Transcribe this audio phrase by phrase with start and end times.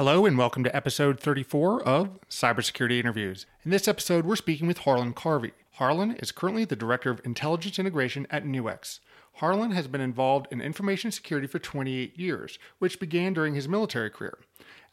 [0.00, 3.44] Hello, and welcome to episode 34 of Cybersecurity Interviews.
[3.66, 5.50] In this episode, we're speaking with Harlan Carvey.
[5.72, 9.00] Harlan is currently the Director of Intelligence Integration at Nuix.
[9.34, 14.08] Harlan has been involved in information security for 28 years, which began during his military
[14.08, 14.38] career.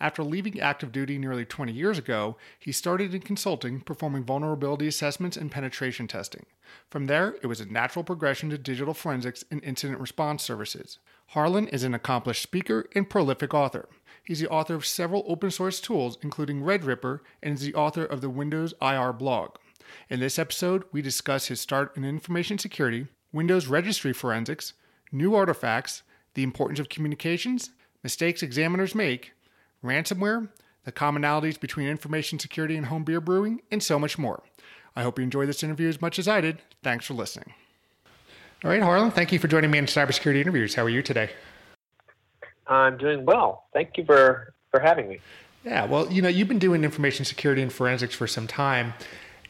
[0.01, 5.37] After leaving active duty nearly 20 years ago, he started in consulting, performing vulnerability assessments
[5.37, 6.45] and penetration testing.
[6.89, 10.99] From there, it was a natural progression to digital forensics and incident response services.
[11.27, 13.87] Harlan is an accomplished speaker and prolific author.
[14.27, 18.19] He's the author of several open source tools, including RegRipper, and is the author of
[18.19, 19.55] the Windows IR blog.
[20.09, 24.73] In this episode, we discuss his start in information security, Windows registry forensics,
[25.13, 27.69] new artifacts, the importance of communications,
[28.03, 29.31] mistakes examiners make,
[29.81, 30.49] ransomware,
[30.83, 34.43] the commonalities between information security and home beer brewing, and so much more.
[34.93, 36.57] I hope you enjoyed this interview as much as I did.
[36.83, 37.53] Thanks for listening.
[38.65, 40.75] All right, Harlan, thank you for joining me in cybersecurity interviews.
[40.75, 41.29] How are you today?
[42.69, 43.65] I'm doing well.
[43.73, 45.19] Thank you for, for having me.
[45.63, 48.93] Yeah, well, you know, you've been doing information security and forensics for some time.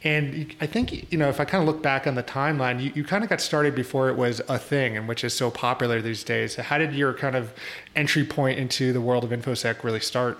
[0.04, 2.92] And I think, you know, if I kind of look back on the timeline, you,
[2.94, 6.00] you kind of got started before it was a thing and which is so popular
[6.00, 6.54] these days.
[6.54, 7.52] How did your kind of
[7.96, 10.38] entry point into the world of InfoSec really start?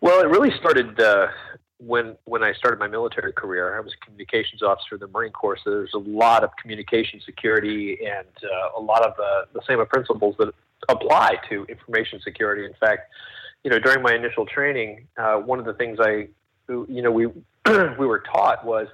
[0.00, 1.28] Well, it really started uh,
[1.78, 3.76] when when I started my military career.
[3.76, 7.20] I was a communications officer in the Marine Corps, so there's a lot of communication
[7.24, 10.54] security and uh, a lot of uh, the same principles that
[10.88, 12.64] apply to information security.
[12.64, 13.12] In fact,
[13.64, 16.28] you know, during my initial training, uh, one of the things I,
[16.68, 17.26] you know, we
[17.98, 18.88] we were taught was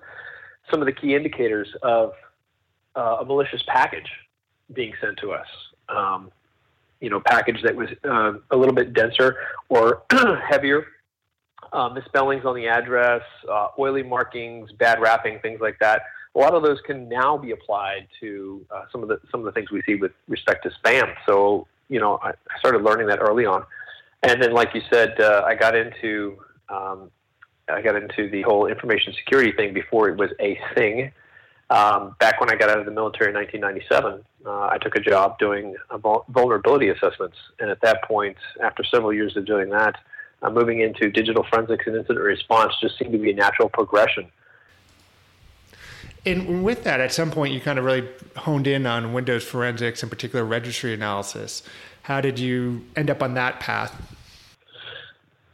[0.70, 2.12] some of the key indicators of
[2.96, 4.10] uh, a malicious package
[4.72, 5.46] being sent to us.
[5.88, 6.30] Um,
[7.00, 9.36] you know, package that was uh, a little bit denser
[9.68, 10.04] or
[10.48, 10.86] heavier,
[11.72, 16.02] uh, misspellings on the address, uh, oily markings, bad wrapping, things like that
[16.34, 19.46] a lot of those can now be applied to uh, some of the some of
[19.46, 21.14] the things we see with respect to spam.
[21.26, 23.64] So you know, I, started learning that early on,
[24.22, 27.10] and then, like you said, uh, I got into um,
[27.68, 31.12] I got into the whole information security thing before it was a thing.
[31.70, 35.00] Um, back when I got out of the military in 1997, uh, I took a
[35.00, 35.74] job doing
[36.28, 39.96] vulnerability assessments, and at that point, after several years of doing that,
[40.42, 44.30] uh, moving into digital forensics and incident response just seemed to be a natural progression.
[46.26, 50.02] And with that, at some point, you kind of really honed in on Windows forensics,
[50.02, 51.62] in particular registry analysis.
[52.02, 53.94] How did you end up on that path?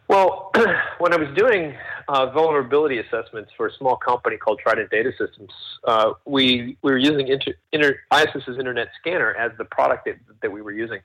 [0.08, 0.50] Well,
[0.98, 1.76] when I was doing
[2.08, 5.52] uh, vulnerability assessments for a small company called Trident Data Systems,
[5.84, 10.50] uh, we we were using inter, inter, ISS's Internet Scanner as the product that, that
[10.50, 11.00] we were using.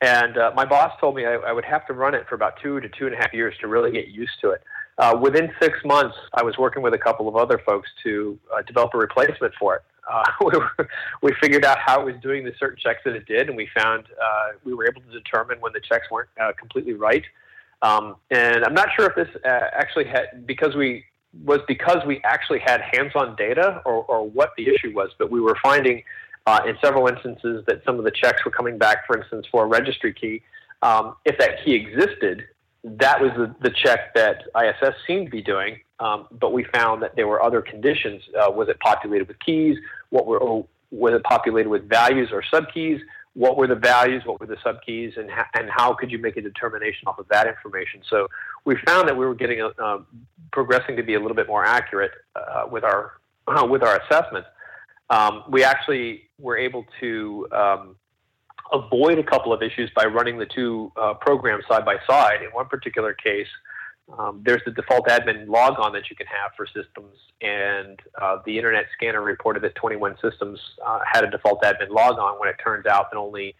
[0.00, 2.60] And uh, my boss told me I, I, would have to run it for about
[2.62, 4.62] two to two and a half years to really get used to it.
[4.96, 8.62] Uh, within six months, I was working with a couple of other folks to uh,
[8.62, 9.82] develop a replacement for it.
[10.10, 10.88] Uh, we, were,
[11.22, 13.68] we figured out how it was doing the certain checks that it did, and we
[13.76, 17.24] found uh, we were able to determine when the checks weren't uh, completely right.
[17.82, 21.04] Um, and I'm not sure if this uh, actually had because we
[21.44, 25.40] was because we actually had hands-on data or, or what the issue was, but we
[25.40, 26.04] were finding
[26.66, 29.66] in several instances that some of the checks were coming back, for instance, for a
[29.66, 30.42] registry key.
[30.82, 32.44] Um, if that key existed,
[32.84, 37.02] that was the, the check that ISS seemed to be doing, um, but we found
[37.02, 38.22] that there were other conditions.
[38.38, 39.78] Uh, was it populated with keys?
[40.10, 43.00] What were oh, was it populated with values or subkeys?
[43.32, 44.22] What were the values?
[44.26, 45.16] What were the subkeys?
[45.18, 48.02] And ha- and how could you make a determination off of that information?
[48.08, 48.28] So
[48.66, 50.02] we found that we were getting a, uh,
[50.52, 53.12] progressing to be a little bit more accurate uh, with our
[53.68, 54.48] with our assessments.
[55.08, 57.96] Um, we actually were able to um,
[58.72, 62.42] avoid a couple of issues by running the two uh, programs side by side.
[62.42, 63.46] In one particular case,
[64.18, 68.56] um, there's the default admin logon that you can have for systems, and uh, the
[68.56, 72.86] Internet Scanner reported that 21 systems uh, had a default admin logon when it turns
[72.86, 73.54] out that only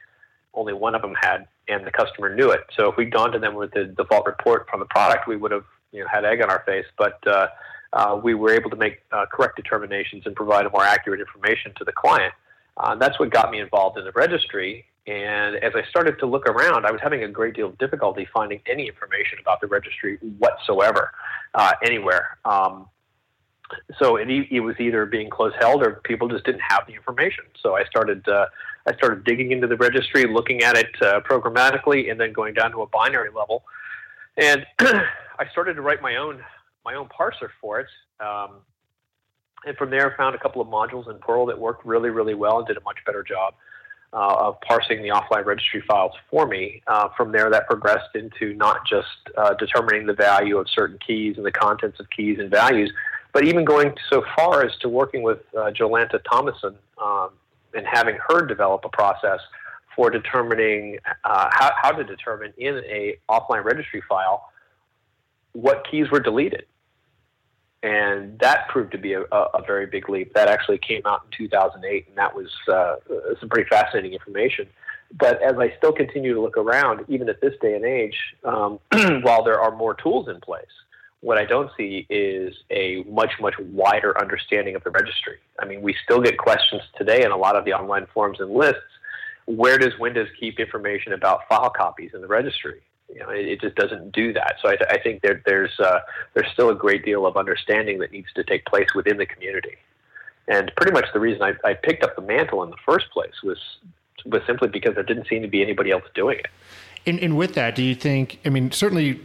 [0.53, 2.61] only one of them had, and the customer knew it.
[2.77, 5.51] So if we'd gone to them with the default report from the product, we would
[5.51, 6.87] have you know, had egg on our face.
[6.97, 7.49] But uh,
[7.93, 11.85] uh, we were able to make uh, correct determinations and provide more accurate information to
[11.85, 12.35] the client.
[12.77, 14.85] Uh, that's what got me involved in the registry.
[15.07, 18.27] And as I started to look around, I was having a great deal of difficulty
[18.33, 21.13] finding any information about the registry whatsoever,
[21.55, 22.39] uh, anywhere.
[22.47, 22.89] Um,
[23.99, 27.45] so it, it was either being close held or people just didn't have the information.
[27.63, 28.47] So I started uh,
[28.87, 32.71] I started digging into the registry, looking at it uh, programmatically, and then going down
[32.73, 33.65] to a binary level.
[34.37, 36.43] And I started to write my own
[36.85, 37.89] my own parser for it.
[38.21, 38.61] Um,
[39.67, 42.59] and from there, found a couple of modules in Perl that worked really, really well
[42.59, 43.55] and did a much better job
[44.15, 46.81] uh, of parsing the offline registry files for me.
[46.87, 51.37] Uh, from there, that progressed into not just uh, determining the value of certain keys
[51.37, 52.93] and the contents of keys and values,
[53.33, 57.31] but even going so far as to working with uh, Jolanta Thomassen um,
[57.75, 59.41] and having her develop a process
[59.97, 64.49] for determining uh, how, how to determine in a offline registry file
[65.53, 66.67] what keys were deleted.
[67.85, 70.33] And that proved to be a, a, very big leap.
[70.33, 72.97] That actually came out in 2008, and that was uh,
[73.39, 74.67] some pretty fascinating information.
[75.19, 78.79] But as I still continue to look around, even at this day and age, um,
[79.23, 80.65] while there are more tools in place,
[81.21, 85.37] what I don't see is a much, much wider understanding of the registry.
[85.59, 88.51] I mean, we still get questions today in a lot of the online forums and
[88.51, 88.81] lists
[89.47, 92.81] where does Windows keep information about file copies in the registry?
[93.15, 94.57] You know, it, it just doesn't do that.
[94.61, 96.01] So I, I think there, there's uh,
[96.35, 99.77] there's still a great deal of understanding that needs to take place within the community.
[100.49, 103.43] And pretty much the reason I, I picked up the mantle in the first place
[103.43, 103.59] was
[104.27, 106.47] was simply because there didn't seem to be anybody else doing it.
[107.07, 108.41] And, and with that, do you think?
[108.45, 109.21] I mean, certainly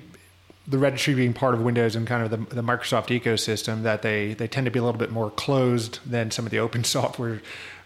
[0.69, 4.35] the registry being part of Windows and kind of the, the, Microsoft ecosystem, that they,
[4.35, 7.41] they tend to be a little bit more closed than some of the open software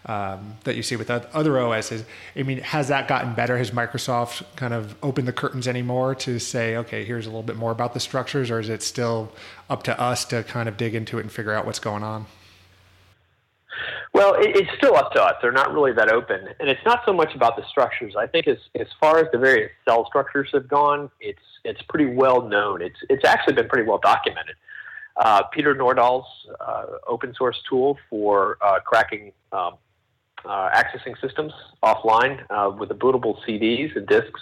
[0.06, 2.04] um, that you see with other OSs.
[2.36, 3.56] I mean, has that gotten better?
[3.56, 7.56] Has Microsoft kind of opened the curtains anymore to say, okay, here's a little bit
[7.56, 9.32] more about the structures, or is it still
[9.70, 12.26] up to us to kind of dig into it and figure out what's going on?
[14.14, 15.34] Well, it, it's still up to us.
[15.42, 18.14] They're not really that open, and it's not so much about the structures.
[18.16, 22.14] I think as as far as the various cell structures have gone, it's it's pretty
[22.14, 22.80] well known.
[22.80, 24.54] It's it's actually been pretty well documented.
[25.16, 26.26] Uh, Peter Nordahl's
[26.60, 29.74] uh, open source tool for uh, cracking um,
[30.44, 31.52] uh, accessing systems
[31.82, 34.40] offline uh, with the bootable CDs and disks.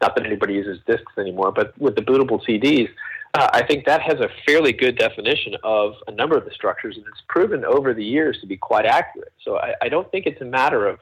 [0.00, 2.88] Not that anybody uses disks anymore, but with the bootable CDs,
[3.34, 6.96] uh, I think that has a fairly good definition of a number of the structures,
[6.96, 9.32] and it's proven over the years to be quite accurate.
[9.42, 10.98] So I, I don't think it's a matter of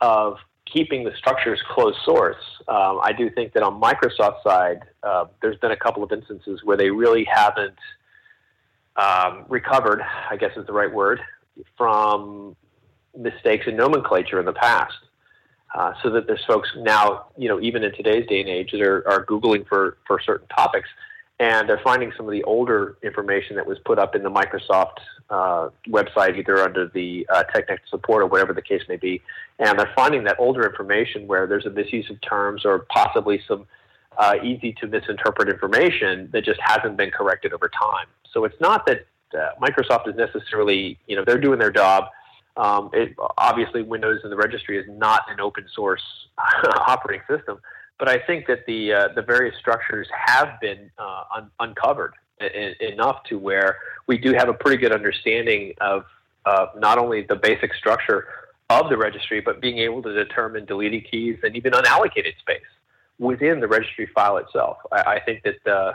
[0.00, 2.42] of keeping the structures closed source.
[2.68, 6.60] Um, I do think that on Microsoft's side, uh, there's been a couple of instances
[6.64, 7.76] where they really haven't
[8.96, 11.20] um, recovered, I guess is the right word,
[11.76, 12.56] from
[13.16, 14.94] mistakes in nomenclature in the past.
[15.74, 18.80] Uh, so that there's folks now, you know, even in today's day and age, that
[18.80, 20.88] are, are Googling for, for certain topics
[21.40, 24.98] and they're finding some of the older information that was put up in the Microsoft
[25.30, 29.22] uh, website, either under the uh, technical support or whatever the case may be,
[29.58, 33.66] and they're finding that older information where there's a misuse of terms or possibly some
[34.18, 38.06] uh, easy to misinterpret information that just hasn't been corrected over time.
[38.32, 42.04] So it's not that uh, Microsoft is necessarily, you know, they're doing their job.
[42.58, 46.02] Um, it, obviously, Windows and the registry is not an open source
[46.86, 47.60] operating system
[48.00, 52.74] but I think that the uh, the various structures have been uh, un- uncovered I-
[52.80, 56.04] enough to where we do have a pretty good understanding of
[56.76, 58.26] not only the basic structure
[58.70, 62.70] of the registry, but being able to determine deleted keys and even unallocated space
[63.18, 64.78] within the registry file itself.
[64.90, 65.92] I, I think that uh,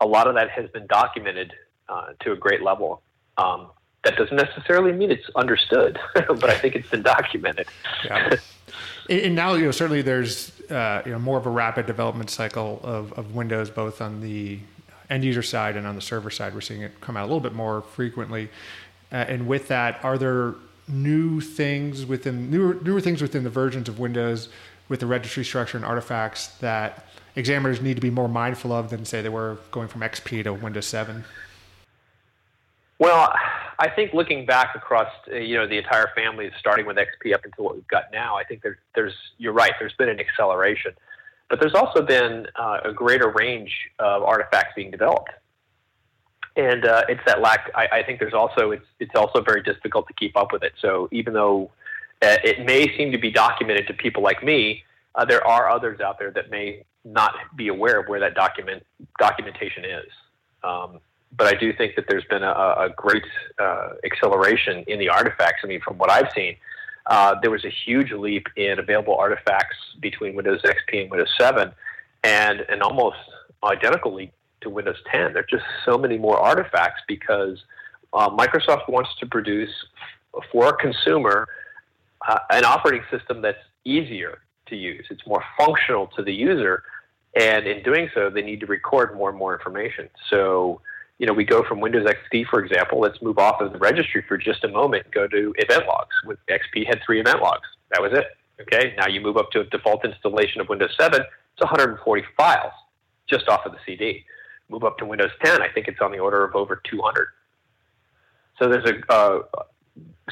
[0.00, 1.52] a lot of that has been documented
[1.88, 3.02] uh, to a great level.
[3.38, 3.70] Um,
[4.06, 7.66] that doesn't necessarily mean it's understood, but I think it's been documented.
[8.04, 8.36] Yeah.
[9.10, 12.80] and now, you know, certainly there's uh, you know more of a rapid development cycle
[12.84, 14.60] of, of Windows, both on the
[15.10, 16.54] end user side and on the server side.
[16.54, 18.48] We're seeing it come out a little bit more frequently.
[19.10, 20.54] Uh, and with that, are there
[20.86, 24.48] new things within newer newer things within the versions of Windows
[24.88, 29.04] with the registry structure and artifacts that examiners need to be more mindful of than
[29.04, 31.24] say they were going from XP to Windows 7?
[32.98, 33.32] Well,
[33.78, 37.44] I think looking back across uh, you know the entire family, starting with XP up
[37.44, 39.72] until what we've got now, I think there, there's you're right.
[39.78, 40.92] There's been an acceleration,
[41.50, 45.30] but there's also been uh, a greater range of artifacts being developed,
[46.56, 47.70] and uh, it's that lack.
[47.74, 50.72] I, I, think there's also it's it's also very difficult to keep up with it.
[50.80, 51.70] So even though
[52.22, 54.84] uh, it may seem to be documented to people like me,
[55.14, 58.84] uh, there are others out there that may not be aware of where that document
[59.18, 60.10] documentation is.
[60.64, 61.00] Um,
[61.36, 63.24] but I do think that there's been a, a great
[63.58, 65.60] uh, acceleration in the artifacts.
[65.64, 66.56] I mean, from what I've seen,
[67.06, 71.72] uh, there was a huge leap in available artifacts between Windows XP and Windows 7,
[72.24, 73.18] and an almost
[73.62, 75.32] identical leap to Windows 10.
[75.32, 77.62] There are just so many more artifacts because
[78.12, 79.70] uh, Microsoft wants to produce
[80.50, 81.48] for a consumer
[82.26, 85.06] uh, an operating system that's easier to use.
[85.10, 86.82] It's more functional to the user,
[87.38, 90.08] and in doing so, they need to record more and more information.
[90.30, 90.80] So
[91.18, 93.00] you know, we go from Windows XP, for example.
[93.00, 96.14] Let's move off of the registry for just a moment go to event logs.
[96.24, 97.66] With XP had three event logs.
[97.90, 98.26] That was it.
[98.60, 98.94] Okay.
[98.98, 101.20] Now you move up to a default installation of Windows 7.
[101.20, 102.72] It's 140 files
[103.28, 104.24] just off of the CD.
[104.68, 105.62] Move up to Windows 10.
[105.62, 107.28] I think it's on the order of over 200.
[108.58, 109.42] So there's a uh,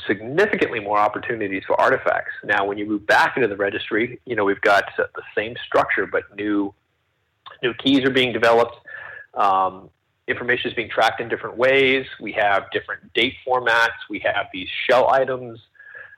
[0.07, 2.33] significantly more opportunities for artifacts.
[2.43, 6.07] Now, when you move back into the registry, you know we've got the same structure,
[6.07, 6.75] but new
[7.63, 8.77] new keys are being developed.
[9.35, 9.91] Um,
[10.29, 12.07] information is being tracked in different ways.
[12.21, 13.99] We have different date formats.
[14.09, 15.61] We have these shell items.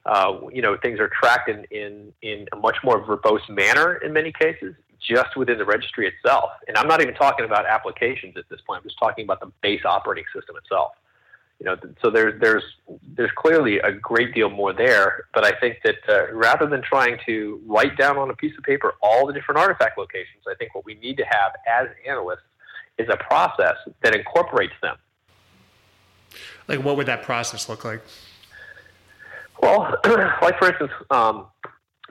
[0.04, 4.12] Uh, you know, things are tracked in, in, in a much more verbose manner in
[4.12, 6.50] many cases, just within the registry itself.
[6.68, 8.82] And I'm not even talking about applications at this point.
[8.82, 10.92] I'm just talking about the base operating system itself.
[11.58, 12.62] You know, so there's there's
[13.16, 15.24] there's clearly a great deal more there.
[15.32, 18.62] But I think that uh, rather than trying to write down on a piece of
[18.62, 22.42] paper all the different artifact locations, I think what we need to have as analysts
[22.98, 24.96] is a process that incorporates them.
[26.68, 28.02] Like, what would that process look like?
[29.60, 29.94] Well,
[30.42, 31.46] like for instance, um,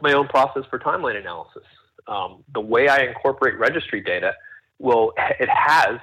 [0.02, 1.64] my own process for timeline analysis.
[2.08, 4.34] Um, the way I incorporate registry data
[4.80, 6.00] will it has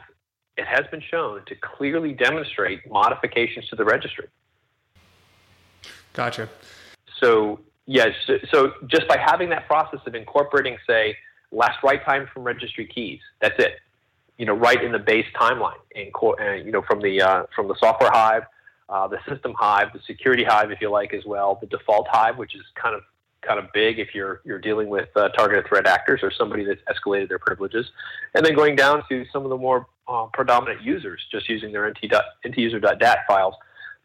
[0.57, 4.27] it has been shown to clearly demonstrate modifications to the registry.
[6.13, 6.49] Gotcha.
[7.21, 11.17] So yes, so, so just by having that process of incorporating, say,
[11.53, 13.77] last write time from registry keys, that's it
[14.39, 17.77] you know, right in the base timeline, and, you know, from the uh, from the
[17.79, 18.43] software hive,
[18.89, 22.39] uh, the system hive, the security hive, if you like, as well, the default hive,
[22.39, 23.03] which is kind of
[23.43, 26.81] kind of big if you're you're dealing with uh, targeted threat actors or somebody that's
[26.91, 27.87] escalated their privileges,
[28.35, 31.87] and then going down to some of the more uh, predominant users, just using their
[31.89, 33.55] nt user.dat files.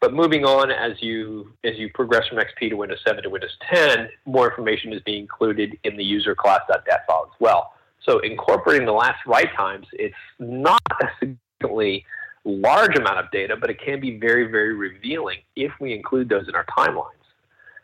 [0.00, 3.56] But moving on as you as you progress from XP to Windows 7 to Windows
[3.68, 7.72] 10, more information is being included in the user class.dat file as well.
[8.04, 12.04] So incorporating the last write times, it's not a significantly
[12.44, 16.48] large amount of data, but it can be very, very revealing if we include those
[16.48, 17.12] in our timelines.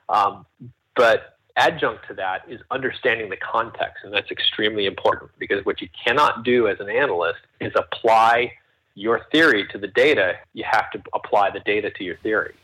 [0.08, 0.46] Um,
[0.96, 5.88] but adjunct to that is understanding the context, and that's extremely important because what you
[6.04, 8.52] cannot do as an analyst is apply
[8.94, 10.34] your theory to the data.
[10.52, 12.54] You have to apply the data to your theory.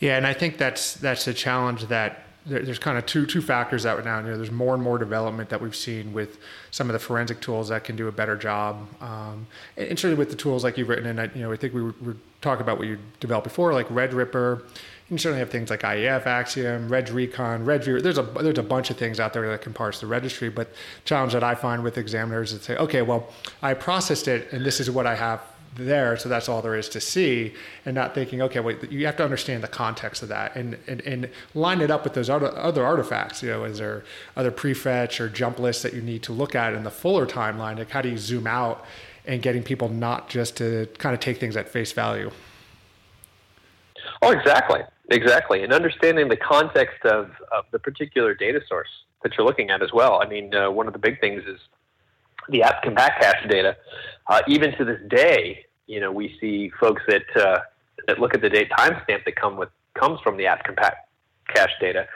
[0.00, 3.84] Yeah, and I think that's that's a challenge that there's kind of two two factors
[3.84, 4.18] that we're now.
[4.18, 6.38] You know, there's more and more development that we've seen with
[6.70, 9.46] some of the forensic tools that can do a better job, um,
[9.76, 11.06] and, and certainly with the tools like you've written.
[11.06, 13.72] And I, you know, I think we were, were talking about what you developed before,
[13.72, 14.62] like RegRipper.
[15.08, 18.90] You certainly have things like IEF, Axiom, Reg Recon, Reg There's a there's a bunch
[18.90, 20.48] of things out there that can parse the registry.
[20.48, 20.72] But
[21.04, 23.28] challenge that I find with examiners is say, okay, well,
[23.60, 25.42] I processed it, and this is what I have
[25.74, 27.54] there, so that's all there is to see,
[27.86, 31.00] and not thinking, okay, wait, you have to understand the context of that and, and,
[31.02, 33.42] and line it up with those other, other artifacts.
[33.42, 34.04] You know, is there
[34.36, 37.78] other prefetch or jump lists that you need to look at in the fuller timeline?
[37.78, 38.84] Like, how do you zoom out
[39.26, 42.30] and getting people not just to kind of take things at face value?
[44.20, 48.88] Oh, exactly, exactly, and understanding the context of, of the particular data source
[49.22, 50.20] that you're looking at as well.
[50.22, 51.58] I mean, uh, one of the big things is
[52.48, 53.76] the app compat cache data.
[54.28, 57.60] Uh, even to this day, you know, we see folks that uh,
[58.06, 60.94] that look at the date timestamp that come with comes from the app compat
[61.48, 62.06] cache data,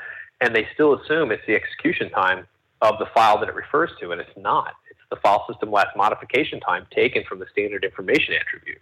[0.40, 2.46] and they still assume it's the execution time
[2.82, 4.74] of the file that it refers to, and it's not.
[4.90, 8.80] It's the file system last modification time taken from the standard information attribute.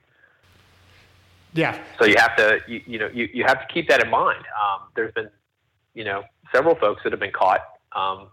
[1.53, 1.79] Yeah.
[1.99, 4.45] So you have to, you, you know, you, you have to keep that in mind.
[4.61, 5.31] Um, there's been,
[5.95, 7.61] you know, several folks that have been caught
[7.93, 8.29] um,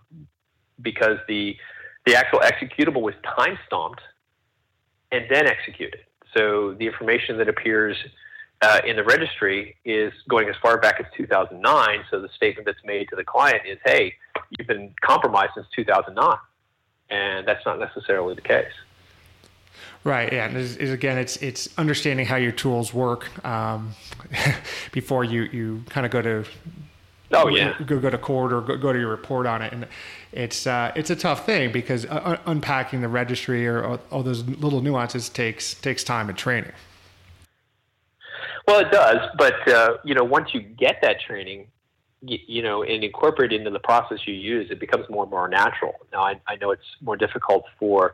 [0.81, 1.55] because the
[2.05, 4.01] the actual executable was time stamped
[5.11, 6.01] and then executed.
[6.35, 7.97] So the information that appears
[8.61, 12.05] uh, in the registry is going as far back as 2009.
[12.09, 14.13] So the statement that's made to the client is, hey,
[14.57, 16.37] you've been compromised since 2009.
[17.09, 18.71] And that's not necessarily the case.
[20.03, 20.31] Right.
[20.31, 20.47] Yeah.
[20.47, 20.57] And
[20.89, 23.93] again, it's it's understanding how your tools work um,
[24.91, 26.43] before you you kind of go to
[27.33, 29.71] oh yeah go go to court or go, go to your report on it.
[29.73, 29.87] And
[30.31, 34.43] it's uh, it's a tough thing because uh, unpacking the registry or all, all those
[34.43, 36.71] little nuances takes takes time and training.
[38.67, 41.67] Well, it does, but uh, you know, once you get that training,
[42.21, 45.31] you, you, know, and incorporate it into the process you use, it becomes more and
[45.31, 45.95] more natural.
[46.13, 48.13] Now, I, I know it's more difficult for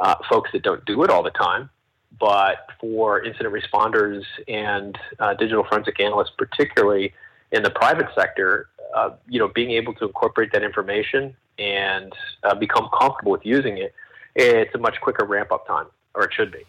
[0.00, 1.70] uh, folks that don't do it all the time,
[2.18, 7.14] but for incident responders and uh, digital forensic analysts, particularly
[7.52, 12.54] in the private sector, uh, you know, being able to incorporate that information and uh,
[12.54, 13.94] become comfortable with using it,
[14.34, 16.64] it's a much quicker ramp up time, or it should be.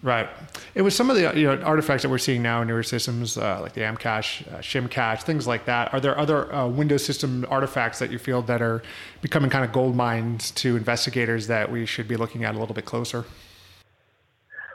[0.00, 0.28] Right.
[0.76, 3.36] It was some of the you know artifacts that we're seeing now in newer systems,
[3.36, 5.92] uh, like the Amcache, uh, Shimcache, things like that.
[5.92, 8.82] Are there other uh, Windows system artifacts that you feel that are
[9.22, 12.76] becoming kind of gold mines to investigators that we should be looking at a little
[12.76, 13.24] bit closer?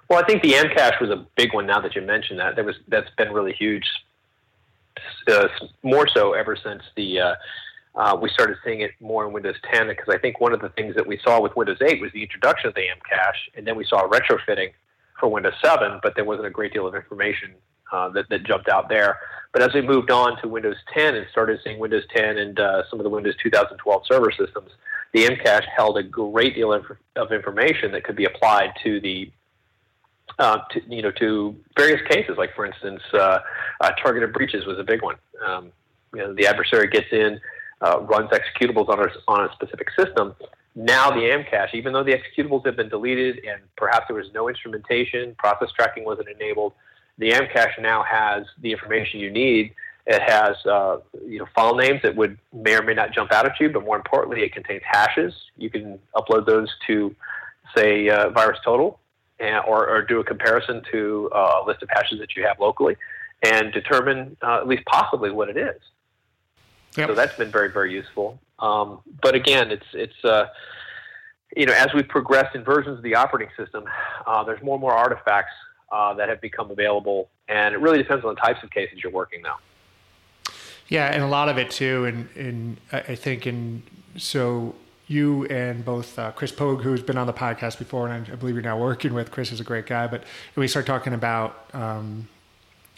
[0.10, 1.67] Well, I think the Amcache was a big one.
[1.67, 3.86] Now that you mentioned that, that was that's been really huge.
[5.27, 5.48] Uh,
[5.84, 7.36] more so ever since the uh,
[7.96, 10.70] uh, we started seeing it more in Windows 10 because I think one of the
[10.70, 13.68] things that we saw with Windows 8 was the introduction of the M cache, and
[13.68, 14.72] then we saw retrofitting
[15.20, 17.53] for Windows 7, but there wasn't a great deal of information
[17.92, 19.20] uh, that, that jumped out there.
[19.51, 22.84] But as we moved on to Windows 10 and started seeing Windows 10 and uh,
[22.89, 24.72] some of the Windows 2012 server systems,
[25.13, 29.32] the Amcache held a great deal of, of information that could be applied to the
[30.39, 32.36] uh, to, you know, to various cases.
[32.38, 33.39] Like, for instance, uh,
[33.82, 35.15] uh, targeted breaches was a big one.
[35.46, 35.72] Um,
[36.13, 37.39] you know, the adversary gets in,
[37.82, 40.36] uh, runs executables on a, on a specific system.
[40.75, 44.50] Now the AMCache, even though the executables have been deleted and perhaps there was no
[44.50, 46.74] instrumentation, process tracking wasn't enabled,
[47.20, 49.74] the AMCache now has the information you need.
[50.06, 53.46] It has uh, you know file names that would may or may not jump out
[53.46, 55.34] at you, but more importantly, it contains hashes.
[55.58, 57.15] You can upload those to,
[57.77, 58.98] say, uh, VirusTotal,
[59.44, 62.60] and, or, or, do a comparison to uh, a list of hashes that you have
[62.60, 62.96] locally,
[63.44, 65.80] and determine uh, at least possibly what it is.
[66.96, 67.10] Yep.
[67.10, 68.40] So that's been very very useful.
[68.60, 70.48] Um, but again, it's it's uh,
[71.58, 73.84] you know as we progress in versions of the operating system,
[74.26, 75.54] uh, there's more and more artifacts
[75.92, 79.12] uh, that have become available, and it really depends on the types of cases you're
[79.12, 79.58] working now.
[80.88, 83.84] Yeah, and a lot of it too, and and I think in
[84.16, 84.76] so
[85.13, 88.55] you and both uh, Chris Pogue, who's been on the podcast before, and I believe
[88.55, 89.32] you're now working with.
[89.32, 90.24] Chris is a great guy, but
[90.55, 91.70] we start talking about.
[91.74, 92.27] Um,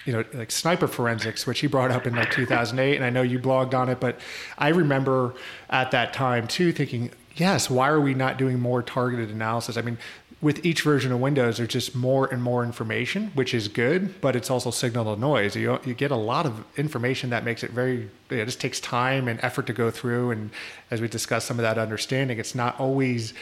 [0.05, 3.23] you know, like sniper forensics, which he brought up in like 2008, and I know
[3.23, 4.19] you blogged on it, but
[4.55, 5.33] I remember
[5.67, 9.77] at that time too thinking, yes, why are we not doing more targeted analysis?
[9.77, 9.97] I mean,
[10.45, 14.35] with each version of Windows, there's just more and more information, which is good, but
[14.35, 15.55] it's also signal to noise.
[15.55, 19.27] You, you get a lot of information that makes it very, it just takes time
[19.27, 20.29] and effort to go through.
[20.29, 20.51] And
[20.91, 23.33] as we discussed some of that understanding, it's not always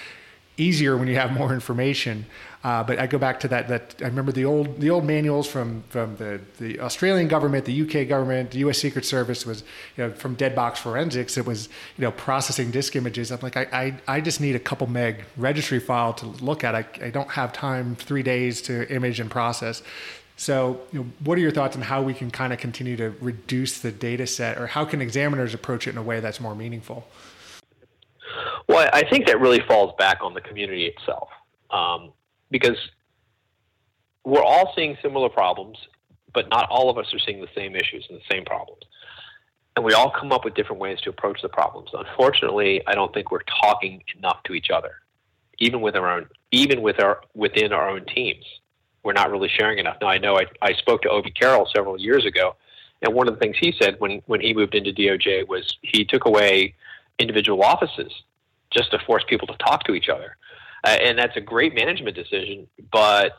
[0.58, 2.26] easier when you have more information.
[2.64, 3.68] Uh, but I go back to that.
[3.68, 7.82] That I remember the old the old manuals from from the, the Australian government, the
[7.82, 8.78] UK government, the U.S.
[8.78, 9.63] Secret Service was
[9.98, 11.38] you know from dead box Forensics.
[11.38, 13.32] It was you know processing disk images.
[13.32, 13.68] I'm like I
[14.08, 16.74] I, I just need a couple meg registry file to look at.
[16.74, 19.84] I, I don't have time three days to image and process.
[20.36, 23.12] So, you know, what are your thoughts on how we can kind of continue to
[23.22, 26.56] reduce the data set, or how can examiners approach it in a way that's more
[26.56, 27.08] meaningful?
[28.67, 31.30] Well, I think that really falls back on the community itself.
[31.69, 32.13] Um,
[32.52, 32.78] because
[34.23, 35.78] we're all seeing similar problems,
[36.34, 38.82] but not all of us are seeing the same issues and the same problems.
[39.76, 41.89] And we all come up with different ways to approach the problems.
[41.93, 44.91] Unfortunately, I don't think we're talking enough to each other,
[45.58, 48.45] even with our own, even with our within our own teams.
[49.04, 49.97] We're not really sharing enough.
[49.99, 52.56] Now, I know I, I spoke to Ovie Carroll several years ago,
[53.02, 56.06] and one of the things he said when, when he moved into DOJ was he
[56.06, 56.76] took away
[57.19, 58.13] individual offices
[58.74, 60.38] just to force people to talk to each other
[60.84, 62.68] uh, and that's a great management decision.
[62.92, 63.34] But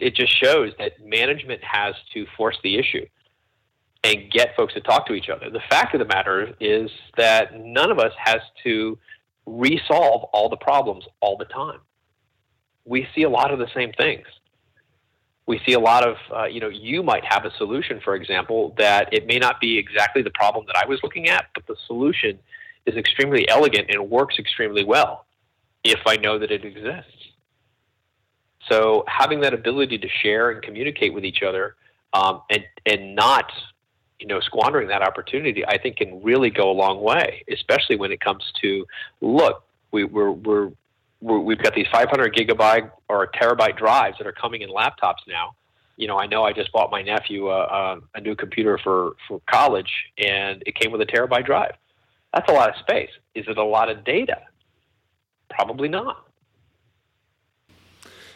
[0.00, 3.06] it just shows that management has to force the issue
[4.04, 5.50] and get folks to talk to each other.
[5.50, 8.98] The fact of the matter is that none of us has to
[9.44, 11.80] resolve all the problems all the time.
[12.84, 14.26] We see a lot of the same things.
[15.46, 18.74] We see a lot of, uh, you know, you might have a solution, for example,
[18.78, 21.76] that it may not be exactly the problem that I was looking at, but the
[21.86, 22.38] solution
[22.88, 25.26] is extremely elegant and works extremely well
[25.84, 27.12] if I know that it exists.
[28.68, 31.76] So having that ability to share and communicate with each other
[32.12, 33.50] um, and and not
[34.18, 38.12] you know squandering that opportunity, I think can really go a long way, especially when
[38.12, 38.84] it comes to
[39.20, 40.70] look we, we're we're,
[41.20, 45.52] we have got these 500 gigabyte or terabyte drives that are coming in laptops now.
[45.96, 49.16] You know, I know I just bought my nephew a, a, a new computer for,
[49.26, 51.72] for college, and it came with a terabyte drive.
[52.34, 53.10] That's a lot of space.
[53.34, 54.38] Is it a lot of data?
[55.50, 56.24] Probably not.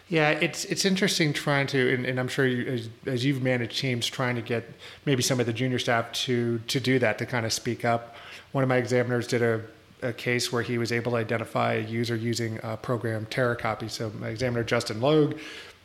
[0.08, 3.78] Yeah, it's it's interesting trying to, and, and I'm sure you, as, as, you've managed
[3.78, 4.68] teams, trying to get
[5.06, 8.16] maybe some of the junior staff to to do that to kind of speak up.
[8.52, 9.62] One of my examiners did a,
[10.02, 13.90] a case where he was able to identify a user using a program TeraCopy.
[13.90, 15.38] So my examiner Justin Logue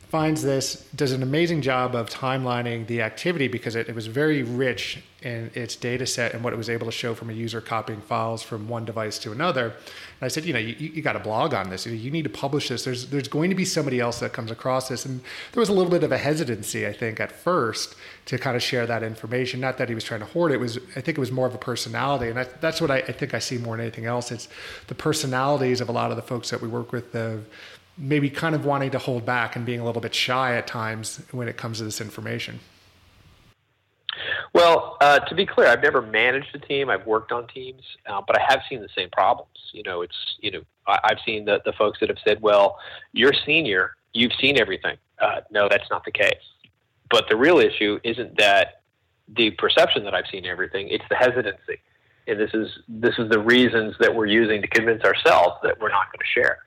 [0.08, 4.42] finds this, does an amazing job of timelining the activity because it, it, was very
[4.42, 7.60] rich in its data set and what it was able to show from a user
[7.60, 9.66] copying files from one device to another.
[9.66, 11.86] And I said, you know, you, you got to blog on this.
[11.86, 12.84] You need to publish this.
[12.84, 15.04] There's there's going to be somebody else that comes across this.
[15.04, 15.20] And
[15.52, 17.94] there was a little bit of a hesitancy, I think, at first
[18.26, 19.60] to kind of share that information.
[19.60, 20.54] Not that he was trying to hoard it.
[20.54, 22.30] it was I think it was more of a personality.
[22.30, 24.32] And I, that's what I, I, think I see more than anything else.
[24.32, 24.48] It's
[24.86, 27.40] the personalities of a lot of the folks that we work with, the
[27.98, 31.20] maybe kind of wanting to hold back and being a little bit shy at times
[31.32, 32.60] when it comes to this information?
[34.54, 36.88] Well, uh, to be clear, I've never managed a team.
[36.88, 39.50] I've worked on teams, uh, but I have seen the same problems.
[39.72, 42.78] You know, it's you know I, have seen the the folks that have said, "Well,
[43.12, 44.96] you're senior, You've seen everything.
[45.20, 46.34] Uh, no, that's not the case.
[47.10, 48.82] But the real issue isn't that
[49.28, 51.80] the perception that I've seen everything; it's the hesitancy,
[52.26, 55.90] and this is this is the reasons that we're using to convince ourselves that we're
[55.90, 56.58] not going to share.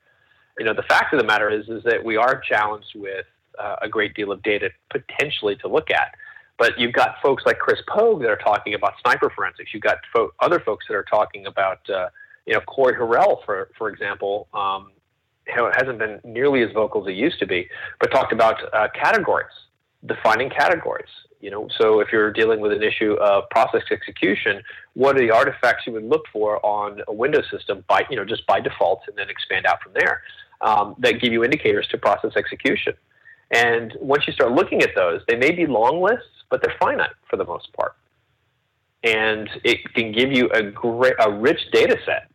[0.60, 3.26] You know, the fact of the matter is is that we are challenged with
[3.60, 6.14] uh, a great deal of data potentially to look at.
[6.58, 9.74] But you've got folks like Chris Pogue that are talking about sniper forensics.
[9.74, 12.10] You've got fo- other folks that are talking about, uh,
[12.46, 14.92] you know, Corey Harrell, for for example, um,
[15.48, 17.68] hasn't been nearly as vocal as he used to be,
[18.00, 19.48] but talked about uh, categories,
[20.06, 21.10] defining categories.
[21.42, 24.62] You know, so if you're dealing with an issue of process execution,
[24.94, 28.24] what are the artifacts you would look for on a Windows system by, you know,
[28.24, 30.22] just by default, and then expand out from there
[30.62, 32.94] um, that give you indicators to process execution.
[33.50, 37.10] And once you start looking at those, they may be long lists, but they're finite
[37.30, 37.96] for the most part.
[39.04, 42.30] And it can give you a great, a rich data set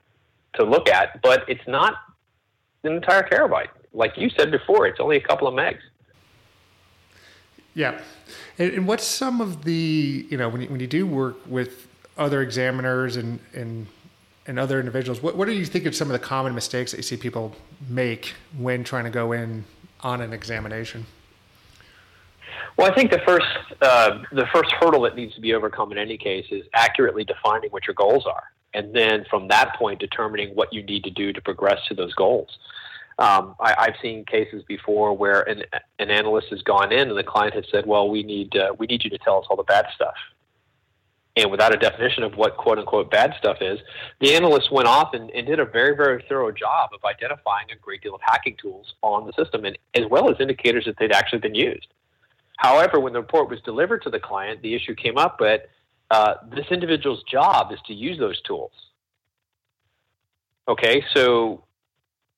[0.56, 1.94] to look at, but it's not
[2.82, 3.68] an entire terabyte.
[3.92, 5.78] Like you said before, it's only a couple of megs.
[7.76, 8.00] Yeah.
[8.58, 11.86] And, and what's some of the, you know, when you, when you do work with
[12.16, 13.86] other examiners and, and,
[14.46, 16.96] and other individuals, what, what do you think of some of the common mistakes that
[16.96, 17.54] you see people
[17.86, 19.64] make when trying to go in
[20.00, 21.04] on an examination?
[22.78, 23.46] Well, I think the first
[23.80, 27.70] uh, the first hurdle that needs to be overcome in any case is accurately defining
[27.70, 31.32] what your goals are, and then from that point determining what you need to do
[31.32, 32.58] to progress to those goals.
[33.18, 35.62] Um, I, have seen cases before where an,
[35.98, 38.86] an analyst has gone in and the client has said, "Well, we need uh, we
[38.86, 40.14] need you to tell us all the bad stuff,"
[41.36, 43.78] and without a definition of what quote unquote bad stuff is,
[44.20, 47.76] the analyst went off and, and, did a very, very thorough job of identifying a
[47.76, 51.12] great deal of hacking tools on the system, and as well as indicators that they'd
[51.12, 51.88] actually been used.
[52.56, 55.68] However, when the report was delivered to the client, the issue came up that
[56.10, 58.72] uh, this individual's job is to use those tools.
[60.68, 61.64] Okay, so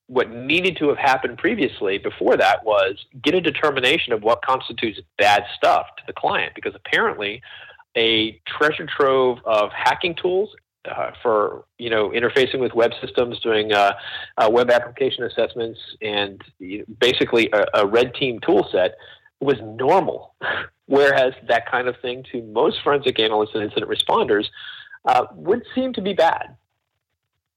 [0.09, 4.99] what needed to have happened previously before that was get a determination of what constitutes
[5.18, 7.40] bad stuff to the client because apparently
[7.97, 10.51] a treasure trove of hacking tools
[10.88, 13.92] uh, for you know interfacing with web systems, doing uh,
[14.38, 18.94] uh, web application assessments, and you know, basically a, a, red team tool set
[19.40, 20.35] was normal.
[20.87, 24.47] Whereas that kind of thing to most forensic analysts and incident responders
[25.05, 26.57] uh, would seem to be bad.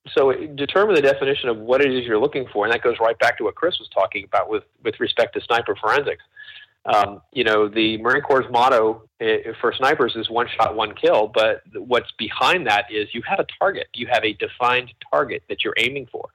[0.10, 3.18] So determine the definition of what it is you're looking for, and that goes right
[3.20, 6.24] back to what Chris was talking about with, with respect to sniper forensics.
[6.86, 11.28] Um, you know, the Marine Corps' motto eh, for snipers is one shot, one kill,
[11.28, 13.88] but what's behind that is you have a target.
[13.94, 16.30] You have a defined target that you're aiming for.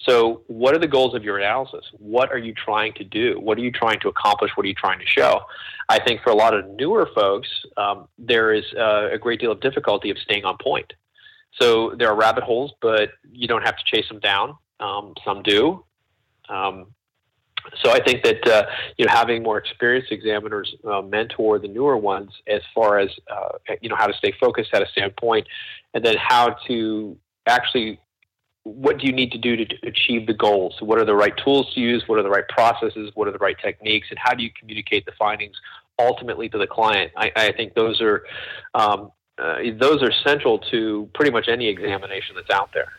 [0.00, 1.84] So, what are the goals of your analysis?
[1.98, 3.38] What are you trying to do?
[3.38, 4.50] What are you trying to accomplish?
[4.56, 5.42] What are you trying to show?
[5.88, 9.52] I think for a lot of newer folks, um, there is uh, a great deal
[9.52, 10.92] of difficulty of staying on point.
[11.60, 14.56] So, there are rabbit holes, but you don't have to chase them down.
[14.80, 15.84] Um, some do.
[16.48, 16.86] Um,
[17.82, 21.96] so I think that uh, you know having more experienced examiners uh, mentor the newer
[21.96, 25.10] ones as far as uh, you know how to stay focused, how to stay on
[25.10, 25.46] point,
[25.94, 28.00] and then how to actually
[28.64, 30.76] what do you need to do to achieve the goals?
[30.80, 32.04] what are the right tools to use?
[32.06, 33.10] What are the right processes?
[33.14, 34.06] What are the right techniques?
[34.10, 35.56] And how do you communicate the findings
[35.98, 37.10] ultimately to the client?
[37.16, 38.22] I, I think those are
[38.74, 42.92] um, uh, those are central to pretty much any examination that's out there.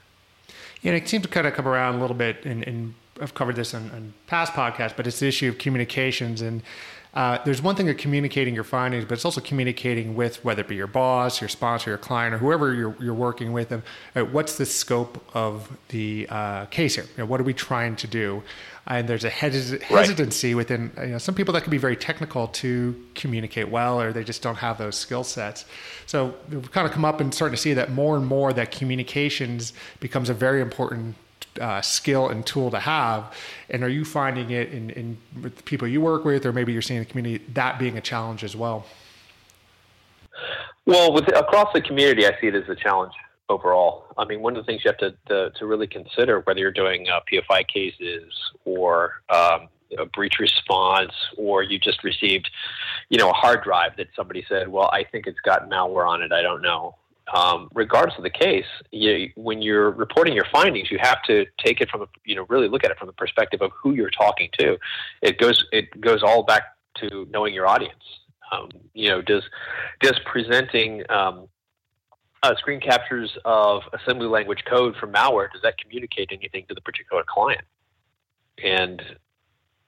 [0.82, 3.76] Yeah, it seems to kind of come around a little bit, and, I've covered this
[3.76, 6.64] on, on past podcasts, but it's the issue of communications and
[7.14, 10.68] uh, there's one thing of communicating your findings, but it's also communicating with whether it
[10.68, 13.70] be your boss, your sponsor, your client, or whoever you're, you're working with.
[13.70, 13.84] Them.
[14.16, 17.04] Uh, what's the scope of the uh, case here?
[17.04, 18.42] You know, what are we trying to do?
[18.88, 20.58] And there's a hes- hesitancy right.
[20.58, 24.24] within you know, some people that can be very technical to communicate well, or they
[24.24, 25.66] just don't have those skill sets.
[26.08, 28.72] So we've kind of come up and starting to see that more and more that
[28.72, 31.16] communications becomes a very important
[31.60, 33.34] uh, skill and tool to have.
[33.70, 36.74] And are you finding it in, in with the people you work with, or maybe
[36.74, 38.86] you're seeing the community that being a challenge as well?
[40.86, 43.14] Well, with across the community, I see it as a challenge
[43.50, 44.06] overall.
[44.18, 46.72] I mean, one of the things you have to to, to really consider whether you're
[46.72, 48.34] doing uh, PFI cases
[48.66, 52.50] or um, a breach response, or you just received,
[53.10, 56.22] you know, a hard drive that somebody said, "Well, I think it's got malware on
[56.22, 56.32] it.
[56.32, 56.96] I don't know."
[57.34, 61.80] Um, regardless of the case, you, when you're reporting your findings, you have to take
[61.80, 64.10] it from a, you know really look at it from the perspective of who you're
[64.10, 64.78] talking to.
[65.22, 66.64] It goes it goes all back
[66.96, 68.04] to knowing your audience.
[68.52, 69.44] Um, you know, does
[70.02, 71.48] does presenting um,
[72.44, 76.82] uh, screen captures of assembly language code from malware does that communicate anything to the
[76.82, 77.64] particular client?
[78.62, 79.02] And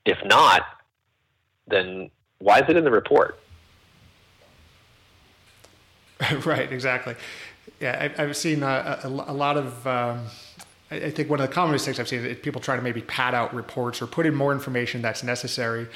[0.06, 0.62] if not,
[1.67, 3.39] then why is it in the report?
[6.45, 7.15] right, exactly.
[7.80, 10.25] Yeah, I, have seen a, a, a, lot of um,
[10.91, 13.34] I think one of the common mistakes I've seen is people try to maybe pad
[13.34, 15.88] out reports or put in more information that's necessary.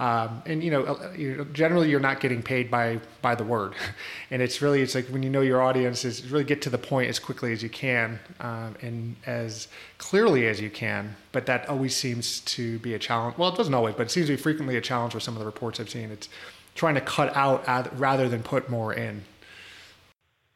[0.00, 3.74] Um, and you know, uh, generally you're not getting paid by by the word,
[4.30, 6.78] and it's really it's like when you know your audience is really get to the
[6.78, 11.14] point as quickly as you can um, and as clearly as you can.
[11.30, 13.38] But that always seems to be a challenge.
[13.38, 15.40] Well, it doesn't always, but it seems to be frequently a challenge with some of
[15.40, 16.10] the reports I've seen.
[16.10, 16.28] It's
[16.74, 17.64] trying to cut out
[17.98, 19.22] rather than put more in.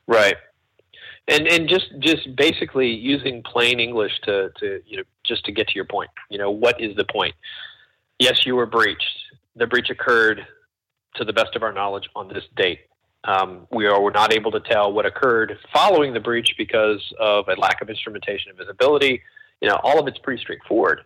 [0.07, 0.37] Right
[1.29, 5.69] and and just just basically using plain English to to you know just to get
[5.69, 6.11] to your point.
[6.31, 7.35] You know, what is the point?
[8.19, 9.19] Yes, you were breached.
[9.57, 10.47] The breach occurred,
[11.17, 12.81] to the best of our knowledge, on this date.
[13.25, 17.49] Um, we are, were not able to tell what occurred following the breach because of
[17.49, 19.21] a lack of instrumentation and visibility.
[19.61, 21.01] You know, all of it's pretty straightforward.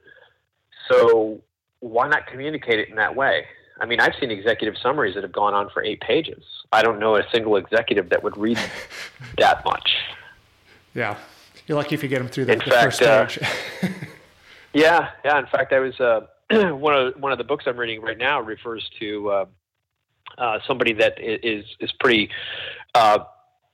[0.90, 1.40] So
[1.78, 3.44] why not communicate it in that way?
[3.81, 6.43] I mean, I've seen executive summaries that have gone on for eight pages.
[6.73, 8.59] I don't know a single executive that would read
[9.38, 9.97] that much.
[10.95, 11.16] Yeah,
[11.66, 13.49] you're lucky if you get them through the, the fact, first uh, stage.
[13.83, 13.88] Uh,
[14.75, 15.38] yeah, yeah.
[15.38, 16.27] In fact, I was uh,
[16.75, 19.45] one of one of the books I'm reading right now refers to uh,
[20.37, 22.31] uh somebody that is is pretty.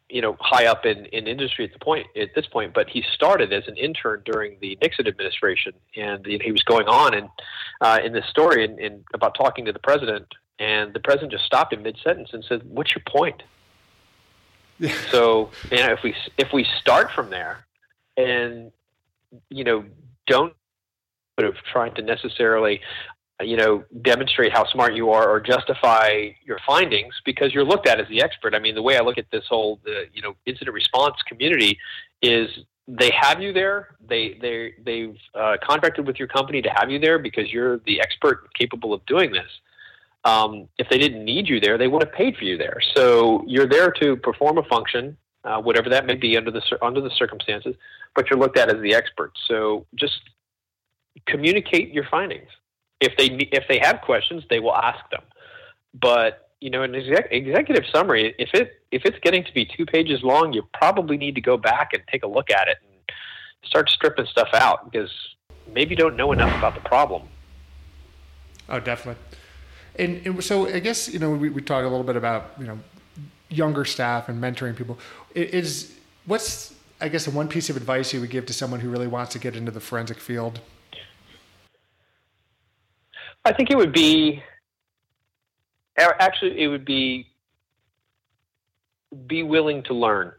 [0.09, 3.03] You know, high up in, in industry at the point at this point, but he
[3.13, 7.29] started as an intern during the Nixon administration, and he was going on and
[7.81, 10.27] uh, in this story and, and about talking to the president,
[10.59, 13.43] and the president just stopped him mid sentence and said, "What's your point?"
[14.79, 14.95] Yeah.
[15.11, 17.67] So you know, if we if we start from there,
[18.17, 18.71] and
[19.51, 19.85] you know,
[20.27, 20.55] don't
[21.39, 22.81] sort of trying to necessarily
[23.41, 28.01] you know, demonstrate how smart you are or justify your findings because you're looked at
[28.01, 28.55] as the expert.
[28.55, 31.79] I mean, the way I look at this whole, the, you know, incident response community
[32.23, 32.49] is
[32.89, 33.97] they have you there.
[34.09, 38.01] They they they've uh, contracted with your company to have you there because you're the
[38.01, 39.51] expert capable of doing this.
[40.25, 42.79] Um, if they didn't need you there, they would have paid for you there.
[42.95, 47.01] So you're there to perform a function, uh, whatever that may be under the under
[47.01, 47.75] the circumstances.
[48.15, 49.33] But you're looked at as the expert.
[49.47, 50.21] So just
[51.27, 52.49] communicate your findings
[53.01, 55.23] if they if they have questions, they will ask them.
[55.95, 59.85] But you know, an exec- executive summary, if it if it's getting to be two
[59.85, 62.93] pages long, you probably need to go back and take a look at it and
[63.65, 65.11] start stripping stuff out because
[65.73, 67.23] maybe you don't know enough about the problem.
[68.69, 69.23] Oh, definitely.
[69.99, 72.67] And, and so I guess you know we, we talk a little bit about you
[72.67, 72.79] know
[73.49, 74.99] younger staff and mentoring people.
[75.35, 78.89] Is what's I guess the one piece of advice you would give to someone who
[78.89, 80.61] really wants to get into the forensic field
[83.47, 84.43] I think it would be
[85.97, 87.29] actually it would be
[89.29, 90.33] be willing to learn.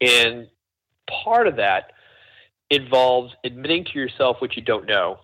[0.00, 0.46] And
[1.10, 1.92] part of that
[2.70, 5.18] involves admitting to yourself what you don't know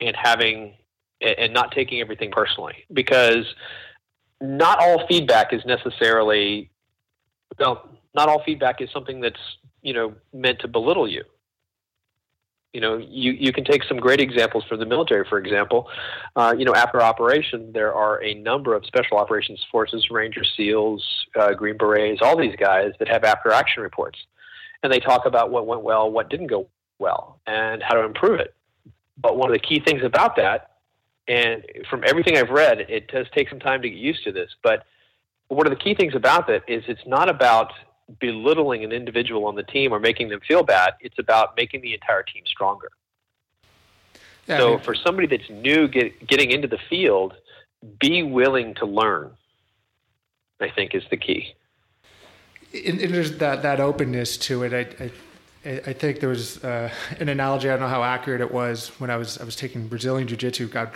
[0.00, 0.74] and having
[1.20, 3.46] and not taking everything personally because
[4.40, 6.68] not all feedback is necessarily
[7.60, 9.40] well not all feedback is something that's
[9.82, 11.22] you know meant to belittle you
[12.76, 15.88] you know, you, you can take some great examples from the military, for example.
[16.36, 21.02] Uh, you know, after operation, there are a number of special operations forces, Ranger SEALs,
[21.40, 24.18] uh, Green Berets, all these guys that have after action reports.
[24.82, 28.40] And they talk about what went well, what didn't go well, and how to improve
[28.40, 28.54] it.
[29.16, 30.72] But one of the key things about that,
[31.26, 34.50] and from everything I've read, it does take some time to get used to this,
[34.62, 34.84] but
[35.48, 37.72] one of the key things about that is it's not about
[38.20, 40.94] belittling an individual on the team or making them feel bad.
[41.00, 42.88] It's about making the entire team stronger.
[44.46, 47.34] Yeah, so I mean, for somebody that's new get, getting into the field,
[47.98, 49.32] be willing to learn.
[50.60, 51.54] I think is the key.
[52.72, 54.72] And, and there's that that openness to it.
[54.72, 57.68] I, I, I think there was uh, an analogy.
[57.68, 60.36] I don't know how accurate it was when I was I was taking Brazilian Jiu
[60.36, 60.92] Jitsu, God,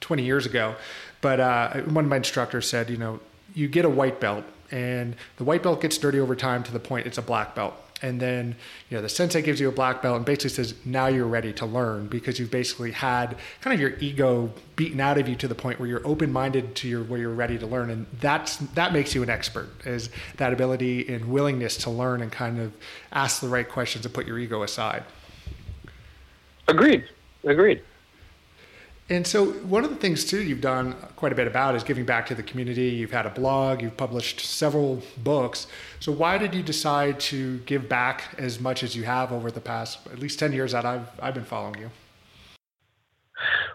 [0.00, 0.76] 20 years ago.
[1.20, 3.20] But uh, one of my instructors said, you know,
[3.54, 6.80] you get a white belt and the white belt gets dirty over time to the
[6.80, 7.74] point it's a black belt.
[8.02, 8.56] And then
[8.88, 11.52] you know the sensei gives you a black belt and basically says now you're ready
[11.54, 15.46] to learn because you've basically had kind of your ego beaten out of you to
[15.46, 17.90] the point where you're open-minded to your where you're ready to learn.
[17.90, 22.32] And that's that makes you an expert is that ability and willingness to learn and
[22.32, 22.72] kind of
[23.12, 25.04] ask the right questions and put your ego aside.
[26.68, 27.04] Agreed.
[27.44, 27.82] Agreed
[29.10, 32.04] and so, one of the things too you've done quite a bit about is giving
[32.04, 32.90] back to the community.
[32.90, 35.66] You've had a blog, you've published several books.
[35.98, 39.60] So, why did you decide to give back as much as you have over the
[39.60, 41.90] past at least 10 years that I've, I've been following you?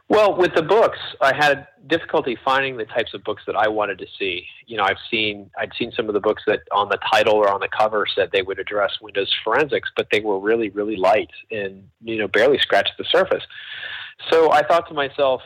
[0.08, 3.98] Well, with the books, I had difficulty finding the types of books that I wanted
[4.00, 4.46] to see.
[4.68, 7.50] You know, I've seen I'd seen some of the books that on the title or
[7.50, 11.32] on the cover said they would address Windows forensics, but they were really, really light
[11.50, 13.44] and you know barely scratched the surface.
[14.30, 15.42] So I thought to myself,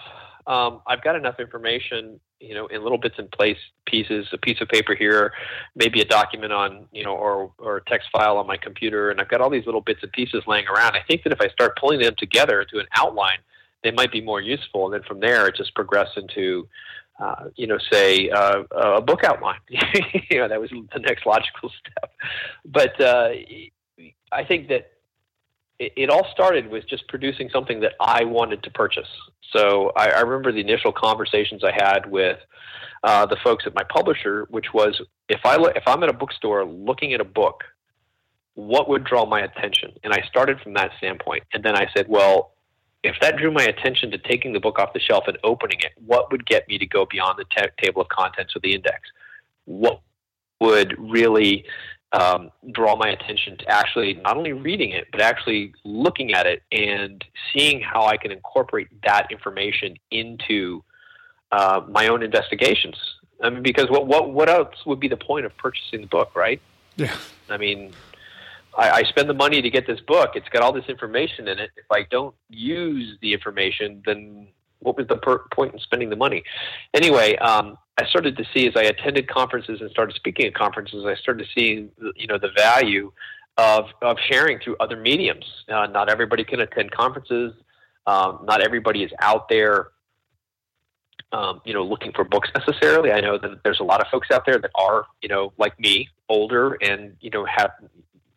[0.48, 4.62] um, I've got enough information you know, in little bits and place pieces, a piece
[4.62, 5.34] of paper here,
[5.76, 9.20] maybe a document on, you know, or or a text file on my computer, and
[9.20, 10.96] I've got all these little bits and pieces laying around.
[10.96, 13.40] I think that if I start pulling them together to an outline,
[13.84, 16.68] they might be more useful, and then from there it just progresses into
[17.20, 19.60] uh, you know, say uh, a book outline.
[19.70, 22.12] you know, that was the next logical step.
[22.64, 23.32] But uh,
[24.32, 24.92] I think that
[25.80, 29.08] it, it, all started with just producing something that I wanted to purchase.
[29.52, 32.38] So I, I remember the initial conversations I had with
[33.04, 36.66] uh, the folks at my publisher, which was if I if I'm at a bookstore
[36.66, 37.64] looking at a book,
[38.56, 39.94] what would draw my attention?
[40.04, 42.54] And I started from that standpoint, and then I said, well,
[43.04, 45.94] if that drew my attention to taking the book off the shelf and opening it,
[46.06, 49.00] what would get me to go beyond the table of contents or the index?
[49.66, 50.02] What
[50.60, 51.66] would really
[52.12, 56.64] um, draw my attention to actually not only reading it, but actually looking at it
[56.72, 60.84] and seeing how I can incorporate that information into
[61.52, 62.96] uh, my own investigations?
[63.42, 66.36] I mean, because what, what, what else would be the point of purchasing the book,
[66.36, 66.62] right?
[66.96, 67.16] Yeah.
[67.50, 67.94] I mean,
[68.78, 70.32] I, I spend the money to get this book.
[70.36, 71.72] It's got all this information in it.
[71.78, 74.48] If I don't use the information, then
[74.80, 76.44] what was the per- point in spending the money?
[76.94, 81.06] Anyway, um, I started to see as I attended conferences and started speaking at conferences,
[81.06, 83.12] I started to see you know the value
[83.58, 85.46] of of sharing through other mediums.
[85.68, 87.54] Uh, not everybody can attend conferences.
[88.08, 89.90] Um, not everybody is out there.
[91.32, 93.12] Um, you know, looking for books necessarily.
[93.12, 95.80] I know that there's a lot of folks out there that are, you know, like
[95.80, 97.72] me, older and you know have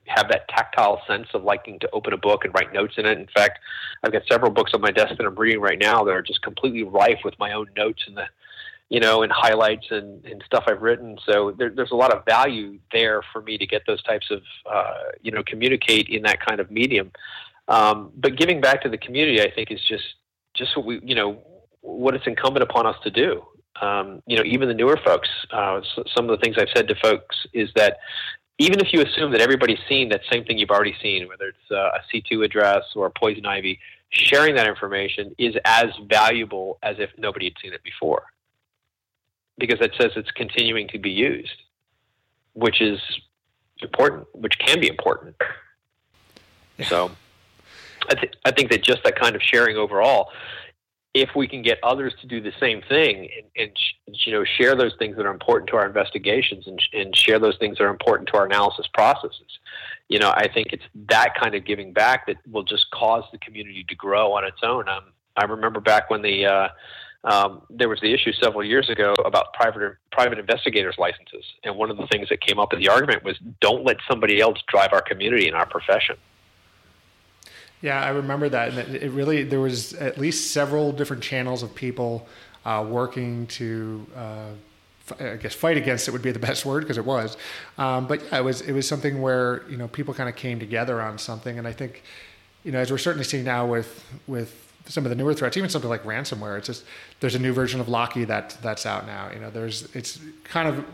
[0.06, 3.18] have that tactile sense of liking to open a book and write notes in it.
[3.18, 3.60] In fact,
[4.02, 6.42] I've got several books on my desk that I'm reading right now that are just
[6.42, 8.24] completely rife with my own notes and the,
[8.88, 11.16] you know, and highlights and, and stuff I've written.
[11.24, 14.42] So there, there's a lot of value there for me to get those types of,
[14.70, 17.10] uh, you know, communicate in that kind of medium.
[17.68, 20.04] Um, but giving back to the community, I think, is just
[20.54, 21.38] just what we, you know,
[21.80, 23.42] what it's incumbent upon us to do.
[23.80, 25.28] Um, you know, even the newer folks.
[25.50, 25.80] Uh,
[26.14, 27.96] some of the things I've said to folks is that
[28.62, 31.70] even if you assume that everybody's seen that same thing you've already seen, whether it's
[31.70, 37.10] uh, a C2 address or poison ivy, sharing that information is as valuable as if
[37.18, 38.22] nobody had seen it before.
[39.58, 41.62] Because it says it's continuing to be used,
[42.54, 43.00] which is
[43.80, 45.34] important, which can be important.
[46.78, 46.86] Yeah.
[46.88, 47.10] So
[48.10, 50.30] I, th- I think that just that kind of sharing overall
[51.14, 53.78] if we can get others to do the same thing and, and
[54.24, 57.56] you know share those things that are important to our investigations and, and share those
[57.58, 59.58] things that are important to our analysis processes.
[60.08, 63.38] You know i think it's that kind of giving back that will just cause the
[63.38, 64.88] community to grow on its own.
[64.88, 65.04] Um,
[65.36, 66.68] i remember back when the uh,
[67.24, 71.44] um, there was the issue several years ago about private private investigators licenses.
[71.62, 74.40] And one of the things that came up in the argument was don't let somebody
[74.40, 76.16] else drive our community and our profession
[77.82, 81.74] yeah, I remember that, and it really there was at least several different channels of
[81.74, 82.26] people
[82.64, 84.06] uh, working to.
[84.16, 84.48] Uh,
[85.18, 87.36] I guess fight against it would be the best word because it was,
[87.76, 90.60] um, but yeah, it was it was something where you know people kind of came
[90.60, 92.02] together on something, and I think
[92.62, 95.56] you know as we're starting to see now with with some of the newer threats,
[95.56, 96.84] even something like ransomware, it's just
[97.20, 99.30] there's a new version of Locky that that's out now.
[99.32, 100.84] You know, there's it's kind of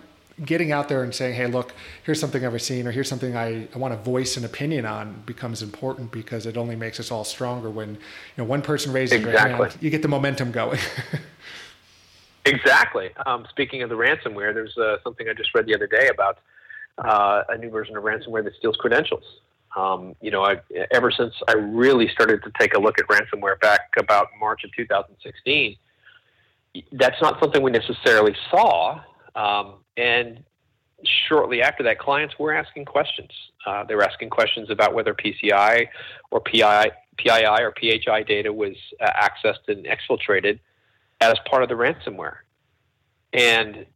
[0.45, 1.73] getting out there and saying, hey, look,
[2.05, 5.23] here's something I've seen, or here's something I, I want to voice an opinion on
[5.27, 7.99] becomes important because it only makes us all stronger when you
[8.37, 9.51] know one person raises exactly.
[9.51, 10.79] their hand, you get the momentum going.
[12.45, 13.11] exactly.
[13.27, 16.39] Um, speaking of the ransomware, there's uh, something I just read the other day about
[16.99, 19.25] uh, a new version of ransomware that steals credentials.
[19.77, 20.57] Um, you know, I,
[20.91, 24.73] ever since I really started to take a look at ransomware back about March of
[24.75, 25.77] 2016,
[26.93, 29.01] that's not something we necessarily saw
[29.39, 30.43] um, and
[31.29, 33.31] shortly after that, clients were asking questions.
[33.65, 35.87] Uh, they were asking questions about whether PCI
[36.31, 40.59] or PI, PII or PHI data was uh, accessed and exfiltrated
[41.21, 42.39] as part of the ransomware.
[43.33, 43.87] And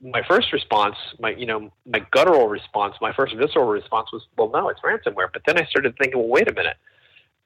[0.00, 4.50] my first response, my you know my guttural response, my first visceral response was, well,
[4.52, 5.28] no, it's ransomware.
[5.32, 6.76] But then I started thinking, well, wait a minute.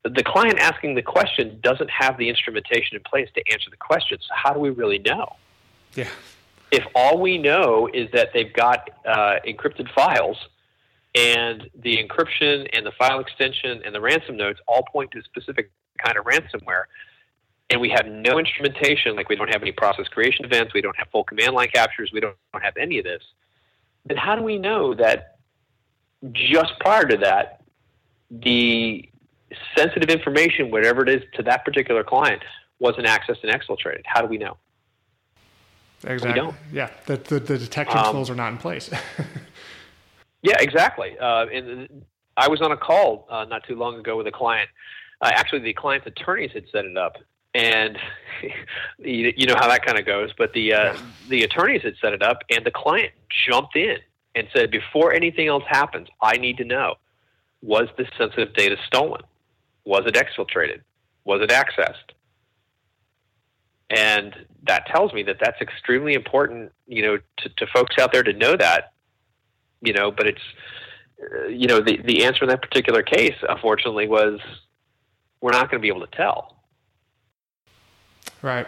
[0.05, 4.17] The client asking the question doesn't have the instrumentation in place to answer the question.
[4.21, 5.37] So how do we really know?
[5.95, 6.09] Yeah
[6.71, 10.37] if all we know is that they've got uh, encrypted files
[11.15, 15.23] and the encryption and the file extension and the ransom notes all point to a
[15.23, 15.71] specific
[16.05, 16.85] kind of ransomware,
[17.71, 20.97] and we have no instrumentation, like we don't have any process creation events, we don't
[20.97, 23.23] have full command line captures, we don't, don't have any of this,
[24.07, 25.39] then how do we know that
[26.33, 27.63] just prior to that,
[28.31, 29.09] the
[29.77, 32.43] sensitive information, whatever it is to that particular client,
[32.79, 34.03] wasn't accessed and exfiltrated?
[34.05, 34.57] How do we know?
[36.05, 36.55] Exactly.
[36.73, 38.89] Yeah, the, the, the detection um, tools are not in place.
[40.43, 41.19] yeah, exactly.
[41.19, 42.05] Uh, and
[42.37, 44.69] I was on a call uh, not too long ago with a client.
[45.21, 47.17] Uh, actually, the client's attorneys had set it up,
[47.55, 47.99] and
[48.99, 50.31] you, you know how that kind of goes.
[50.39, 51.01] But the uh, yeah.
[51.29, 53.13] the attorneys had set it up, and the client
[53.49, 53.97] jumped in
[54.37, 56.95] and said, before anything else happens, I need to know:
[57.61, 59.23] was this sensitive data stolen?
[59.85, 60.83] Was it exfiltrated?
[61.25, 62.15] Was it accessed?
[63.91, 64.35] And
[64.65, 68.33] that tells me that that's extremely important, you know, to, to folks out there to
[68.33, 68.93] know that,
[69.81, 70.11] you know.
[70.11, 70.43] But it's,
[71.23, 74.41] uh, you know, the the answer in that particular case, unfortunately, was
[75.41, 76.57] we're not going to be able to tell.
[78.43, 78.67] Right.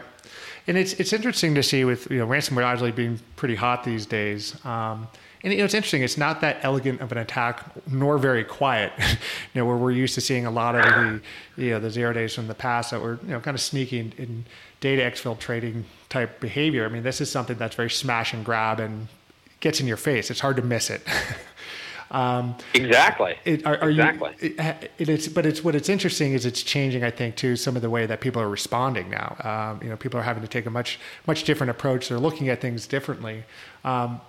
[0.66, 4.07] And it's it's interesting to see with you know ransomware obviously being pretty hot these
[4.07, 4.62] days.
[4.64, 5.09] Um,
[5.43, 6.03] and you know, it's interesting.
[6.03, 8.93] It's not that elegant of an attack, nor very quiet.
[8.99, 9.16] you
[9.55, 11.21] know, where we're used to seeing a lot of the
[11.57, 14.12] you know the zero days from the past that were you know kind of sneaky
[14.16, 14.45] in
[14.81, 16.85] data exfiltrating type behavior.
[16.85, 19.09] I mean, this is something that's very smash and grab and
[19.61, 20.31] gets in your face.
[20.31, 21.03] It's hard to miss it.
[22.11, 23.37] Um, exactly.
[23.45, 24.33] It, are, are exactly.
[24.41, 27.05] You, it, it's, but it's what it's interesting is it's changing.
[27.05, 29.37] I think to some of the way that people are responding now.
[29.45, 32.09] Um, you know, people are having to take a much much different approach.
[32.09, 33.45] They're looking at things differently.
[33.85, 34.20] Um,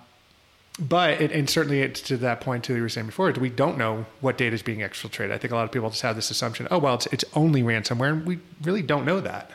[0.78, 3.76] but it, and certainly it's to that point too you were saying before we don't
[3.76, 6.30] know what data is being exfiltrated i think a lot of people just have this
[6.30, 9.50] assumption oh well it's, it's only ransomware and we really don't know that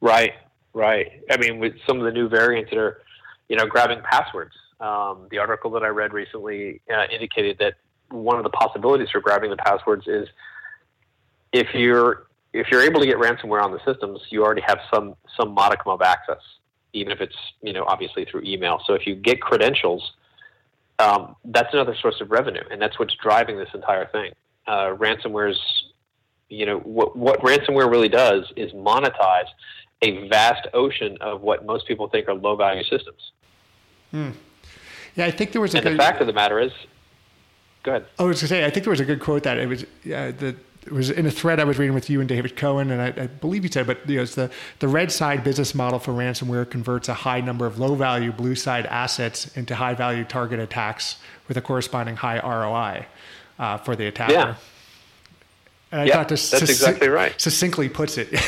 [0.00, 0.32] right
[0.72, 3.02] right i mean with some of the new variants that are
[3.48, 7.74] you know grabbing passwords um, the article that I read recently uh, indicated that
[8.08, 10.26] one of the possibilities for grabbing the passwords is
[11.52, 15.14] if you're if you're able to get ransomware on the systems, you already have some
[15.38, 16.40] some modicum of access,
[16.92, 18.80] even if it's you know obviously through email.
[18.86, 20.12] So if you get credentials,
[20.98, 24.32] um, that's another source of revenue, and that's what's driving this entire thing.
[24.66, 25.60] Uh, ransomware's
[26.48, 29.48] you know what what ransomware really does is monetize
[30.02, 33.32] a vast ocean of what most people think are low value systems.
[34.10, 34.30] Hmm.
[35.14, 35.78] Yeah, I think there was a.
[35.78, 36.72] And good, the fact of the matter is,
[37.82, 38.06] go ahead.
[38.18, 39.82] I was going to say, I think there was a good quote that it was
[39.82, 40.56] uh, the.
[40.86, 43.24] It was in a thread I was reading with you and David Cowen, and I,
[43.24, 46.12] I believe you said, but you know, it's the, the red side business model for
[46.12, 50.58] ransomware converts a high number of low value blue side assets into high value target
[50.58, 53.04] attacks with a corresponding high ROI
[53.58, 54.32] uh, for the attacker.
[54.32, 54.54] Yeah.
[55.92, 57.38] And I yeah, thought this that's exactly right.
[57.38, 58.28] Succinctly puts it.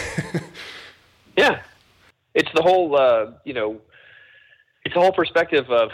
[1.37, 1.63] yeah,
[2.35, 3.81] it's the whole uh, you know,
[4.85, 5.91] it's the whole perspective of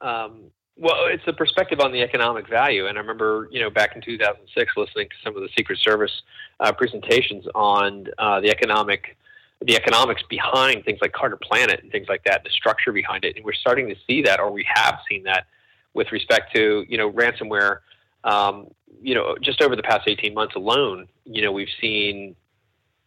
[0.00, 0.50] um,
[0.80, 2.86] well, it's the perspective on the economic value.
[2.86, 6.22] And I remember, you know, back in 2006, listening to some of the Secret Service
[6.58, 9.18] uh, presentations on uh, the economic,
[9.60, 13.36] the economics behind things like CarderPlanet and things like that, the structure behind it.
[13.36, 15.46] And we're starting to see that, or we have seen that,
[15.92, 17.78] with respect to you know ransomware.
[18.24, 18.68] Um,
[19.02, 22.36] you know, just over the past 18 months alone, you know, we've seen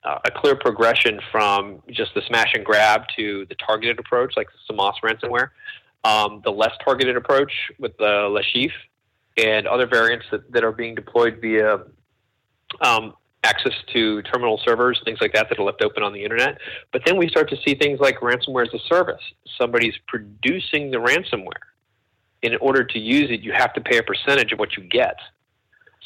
[0.05, 4.47] uh, a clear progression from just the smash and grab to the targeted approach, like
[4.67, 5.49] the Samas ransomware
[6.03, 8.71] um, the less targeted approach with the LeChiffre
[9.37, 11.79] and other variants that, that are being deployed via
[12.81, 16.57] um, access to terminal servers, things like that that are left open on the internet.
[16.91, 19.21] But then we start to see things like ransomware as a service.
[19.59, 21.47] Somebody's producing the ransomware.
[22.41, 25.15] In order to use it, you have to pay a percentage of what you get.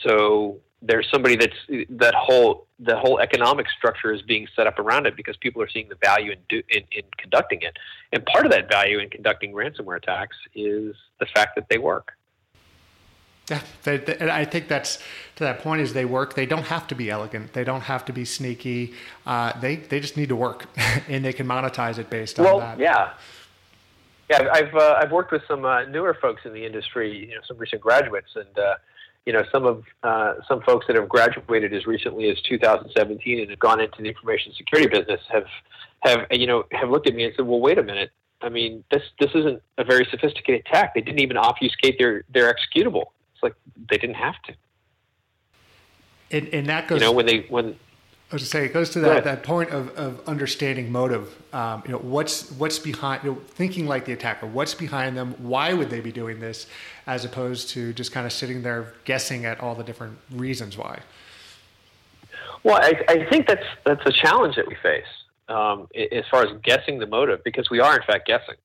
[0.03, 5.07] So there's somebody that's that whole the whole economic structure is being set up around
[5.07, 7.77] it because people are seeing the value in, do, in, in conducting it,
[8.11, 12.13] and part of that value in conducting ransomware attacks is the fact that they work.
[13.49, 14.97] Yeah, they, they, and I think that's
[15.37, 16.35] to that point is they work.
[16.35, 17.53] They don't have to be elegant.
[17.53, 18.93] They don't have to be sneaky.
[19.25, 20.65] Uh, they they just need to work,
[21.07, 22.79] and they can monetize it based well, on that.
[22.79, 23.13] Yeah,
[24.29, 24.49] yeah.
[24.51, 27.29] I've uh, I've worked with some uh, newer folks in the industry.
[27.29, 28.75] You know, some recent graduates, and uh,
[29.27, 33.49] you know, some of uh, some folks that have graduated as recently as 2017 and
[33.49, 35.43] have gone into the information security business have
[35.99, 38.11] have you know have looked at me and said, "Well, wait a minute.
[38.41, 40.93] I mean, this this isn't a very sophisticated attack.
[40.95, 43.07] They didn't even obfuscate their their executable.
[43.33, 43.53] It's like
[43.89, 44.53] they didn't have to."
[46.31, 47.01] And, and that goes.
[47.01, 47.75] You know, when they when
[48.29, 51.33] I was to say it goes to that, that point of, of understanding motive.
[51.53, 54.45] Um, you know, what's what's behind you know, thinking like the attacker.
[54.45, 55.33] What's behind them?
[55.37, 56.67] Why would they be doing this,
[57.05, 60.99] as opposed to just kind of sitting there guessing at all the different reasons why.
[62.63, 65.05] Well, I, I think that's that's a challenge that we face
[65.47, 68.55] um, as far as guessing the motive, because we are in fact guessing.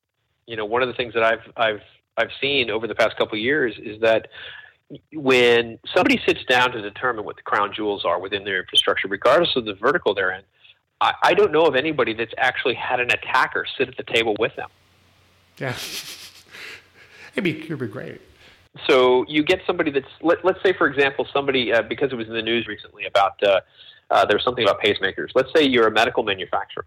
[0.45, 1.81] You know, one of the things that I've I've
[2.17, 4.27] I've seen over the past couple of years is that
[5.13, 9.55] when somebody sits down to determine what the crown jewels are within their infrastructure, regardless
[9.55, 10.43] of the vertical they're in,
[11.01, 14.35] I, I don't know of anybody that's actually had an attacker sit at the table
[14.39, 14.69] with them.
[15.57, 15.75] Yeah,
[17.33, 18.21] it'd be it'd be great.
[18.87, 22.27] So you get somebody that's let, us say, for example, somebody uh, because it was
[22.27, 23.61] in the news recently about uh,
[24.09, 25.29] uh, there was something about pacemakers.
[25.35, 26.85] Let's say you're a medical manufacturer,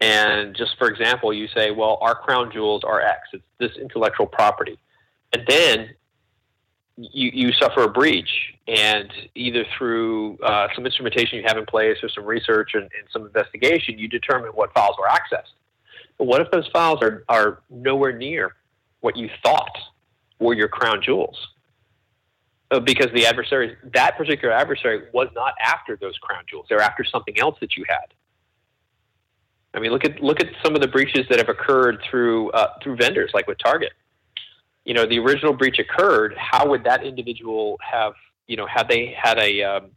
[0.00, 3.20] and just for example, you say, well, our crown jewels are X.
[3.32, 4.78] It's this intellectual property,
[5.32, 5.90] and then
[6.96, 8.28] you, you suffer a breach,
[8.68, 13.08] and either through uh, some instrumentation you have in place or some research and, and
[13.12, 15.52] some investigation, you determine what files were accessed.
[16.18, 18.54] But what if those files are, are nowhere near
[19.00, 19.76] what you thought
[20.38, 21.36] were your crown jewels?
[22.70, 26.66] Uh, because the adversary, that particular adversary, was not after those crown jewels.
[26.68, 28.14] They're after something else that you had.
[29.74, 32.74] I mean, look at look at some of the breaches that have occurred through uh,
[32.82, 33.92] through vendors, like with Target
[34.84, 38.14] you know the original breach occurred, how would that individual have
[38.46, 39.90] you know had they had a um,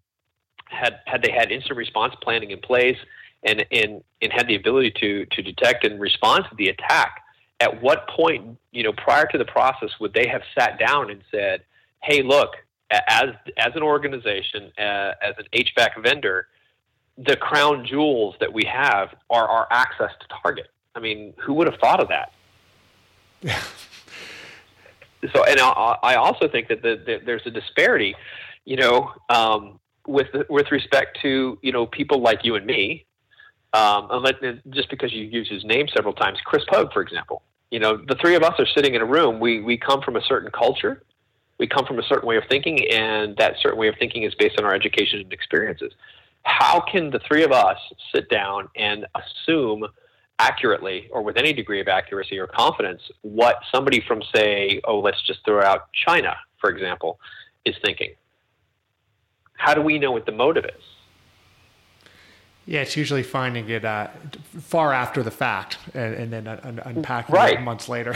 [0.65, 2.97] had had they had instant response planning in place
[3.43, 7.21] and and and had the ability to to detect and respond to the attack?
[7.59, 11.21] At what point you know prior to the process would they have sat down and
[11.31, 11.63] said,
[12.03, 12.51] "Hey, look,
[12.91, 16.47] as as an organization, uh, as an HVAC vendor."
[17.17, 20.67] The crown jewels that we have are our access to target.
[20.95, 22.33] I mean, who would have thought of that?
[25.33, 28.15] so and I, I also think that the, the, there's a disparity,
[28.65, 33.05] you know, um, with with respect to you know people like you and me.
[33.73, 34.35] Um, let,
[34.69, 37.43] just because you use his name several times, Chris Pogue, for example.
[37.71, 39.39] You know, the three of us are sitting in a room.
[39.39, 41.03] We we come from a certain culture,
[41.57, 44.33] we come from a certain way of thinking, and that certain way of thinking is
[44.35, 45.91] based on our education and experiences.
[46.43, 47.77] How can the three of us
[48.13, 49.85] sit down and assume
[50.39, 55.21] accurately or with any degree of accuracy or confidence what somebody from, say, oh, let's
[55.23, 57.19] just throw out China, for example,
[57.63, 58.11] is thinking.
[59.53, 60.81] How do we know what the motive is?
[62.65, 64.07] Yeah, it's usually finding it uh,
[64.59, 67.59] far after the fact and, and then un- unpacking right.
[67.59, 68.15] it months later.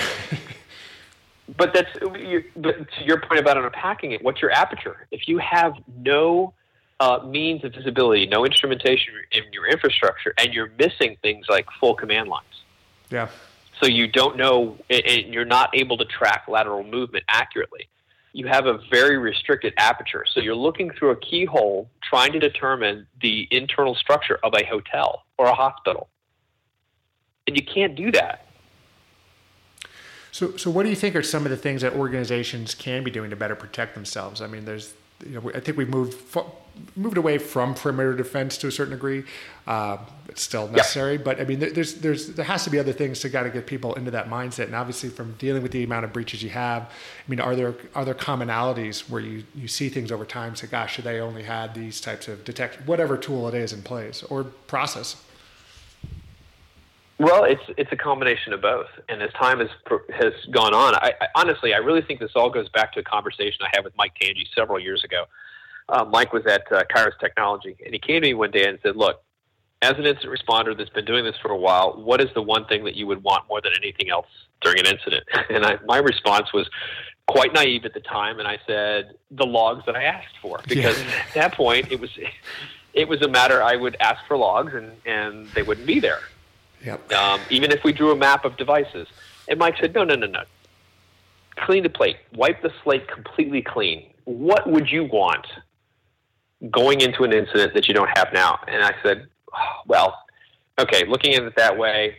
[1.58, 4.24] but that's you, but to your point about unpacking it.
[4.24, 5.08] What's your aperture?
[5.12, 6.54] If you have no
[7.00, 11.96] uh, means of visibility, no instrumentation in your infrastructure, and you're missing things like full
[11.96, 12.46] command lines.
[13.10, 13.30] Yeah.
[13.82, 17.88] So you don't know, and you're not able to track lateral movement accurately.
[18.34, 20.26] You have a very restricted aperture.
[20.32, 25.24] So you're looking through a keyhole trying to determine the internal structure of a hotel
[25.38, 26.10] or a hospital.
[27.48, 28.46] And you can't do that.
[30.32, 33.10] So, so what do you think are some of the things that organizations can be
[33.10, 34.42] doing to better protect themselves?
[34.42, 34.94] I mean, there's,
[35.26, 36.16] you know, I think we've moved
[36.96, 39.24] moved away from perimeter defense to a certain degree.
[39.68, 39.98] Uh,
[40.28, 41.22] it's still necessary, yeah.
[41.24, 43.68] but I mean, there's there's there has to be other things to got to get
[43.68, 44.66] people into that mindset.
[44.66, 47.76] And obviously, from dealing with the amount of breaches you have, I mean, are there
[47.96, 50.56] are there commonalities where you you see things over time?
[50.56, 53.82] Say, gosh, should they only had these types of detect whatever tool it is in
[53.82, 55.24] place or process?
[57.20, 59.70] Well, it's it's a combination of both, and as time has
[60.10, 63.04] has gone on, I, I honestly I really think this all goes back to a
[63.04, 65.26] conversation I had with Mike Tanji several years ago
[65.90, 68.80] uh, Mike was at uh, Kyrus Technology, and he came to me one day and
[68.84, 69.22] said, "Look,
[69.82, 72.66] as an incident responder that's been doing this for a while, what is the one
[72.66, 74.28] thing that you would want more than anything else
[74.62, 76.70] during an incident?" And I, my response was
[77.28, 81.00] quite naive at the time, and I said, "The logs that I asked for," because
[81.02, 81.24] yeah.
[81.28, 82.12] at that point it was
[82.94, 86.20] it was a matter I would ask for logs, and and they wouldn't be there.
[86.84, 87.12] Yep.
[87.12, 89.08] Um, even if we drew a map of devices,
[89.48, 90.44] and Mike said, "No, no, no, no."
[91.56, 94.14] Clean the plate, wipe the slate completely clean.
[94.24, 95.46] What would you want
[96.70, 98.60] going into an incident that you don't have now.
[98.68, 100.20] And I said, oh, well,
[100.80, 102.16] okay, looking at it that way,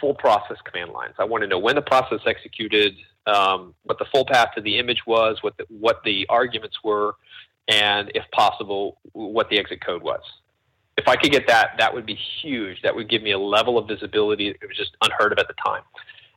[0.00, 1.14] full process command lines.
[1.18, 2.94] I want to know when the process executed,
[3.26, 7.14] um, what the full path to the image was, what the, what the arguments were,
[7.68, 10.22] and if possible, what the exit code was.
[10.98, 12.82] If I could get that, that would be huge.
[12.82, 15.54] That would give me a level of visibility that was just unheard of at the
[15.54, 15.82] time.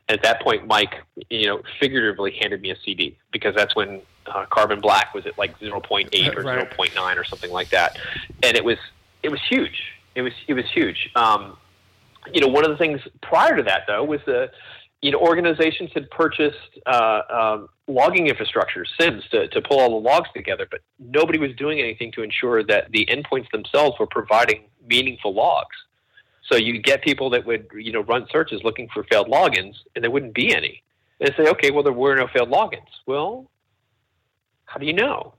[0.08, 0.94] And at that point, Mike,
[1.30, 5.36] you know, figuratively handed me a CD because that's when uh, Carbon Black was at
[5.36, 6.70] like 0.8 or right.
[6.70, 7.98] 0.9 or something like that,
[8.42, 8.78] and it was
[9.22, 9.82] it was huge.
[10.14, 11.10] It was it was huge.
[11.16, 11.56] Um,
[12.32, 14.50] you know, one of the things prior to that though was the
[15.02, 20.08] you know organizations had purchased uh, um, logging infrastructure, SIEMs, to, to pull all the
[20.08, 24.62] logs together, but nobody was doing anything to ensure that the endpoints themselves were providing
[24.86, 25.76] meaningful logs.
[26.48, 30.02] So you get people that would you know run searches looking for failed logins, and
[30.02, 30.82] there wouldn't be any.
[31.20, 32.90] And say, okay, well there were no failed logins.
[33.06, 33.50] Well,
[34.64, 35.34] how do you know?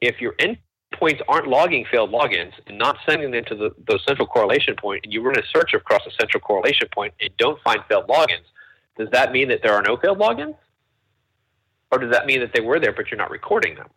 [0.00, 0.34] If your
[0.92, 5.00] endpoints aren't logging failed logins and not sending them to the, the central correlation point,
[5.04, 8.44] and you run a search across a central correlation point and don't find failed logins,
[8.96, 10.56] does that mean that there are no failed logins?
[11.90, 13.88] Or does that mean that they were there but you're not recording them?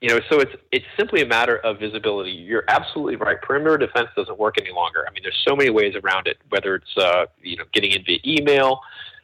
[0.00, 2.30] You know, so it's it's simply a matter of visibility.
[2.30, 3.40] You're absolutely right.
[3.42, 5.04] Perimeter defense doesn't work any longer.
[5.08, 6.38] I mean, there's so many ways around it.
[6.50, 8.80] Whether it's uh, you know getting in via email,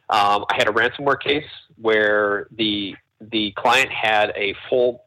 [0.09, 1.45] um, I had a ransomware case
[1.77, 5.04] where the the client had a full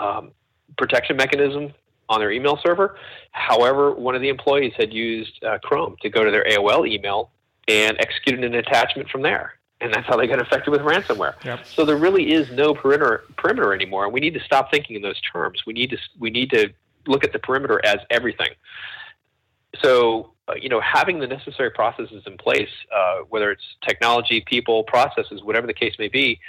[0.00, 0.32] um,
[0.78, 1.72] protection mechanism
[2.08, 2.96] on their email server.
[3.32, 7.30] However, one of the employees had used uh, Chrome to go to their AOL email
[7.68, 9.54] and executed an attachment from there.
[9.80, 11.34] and that's how they got infected with ransomware.
[11.44, 11.66] Yep.
[11.66, 15.02] So there really is no perimeter perimeter anymore, and we need to stop thinking in
[15.02, 15.62] those terms.
[15.66, 16.68] We need to we need to
[17.06, 18.50] look at the perimeter as everything.
[19.82, 24.84] So uh, you know, having the necessary processes in place, uh, whether it's technology, people,
[24.84, 26.40] processes, whatever the case may be,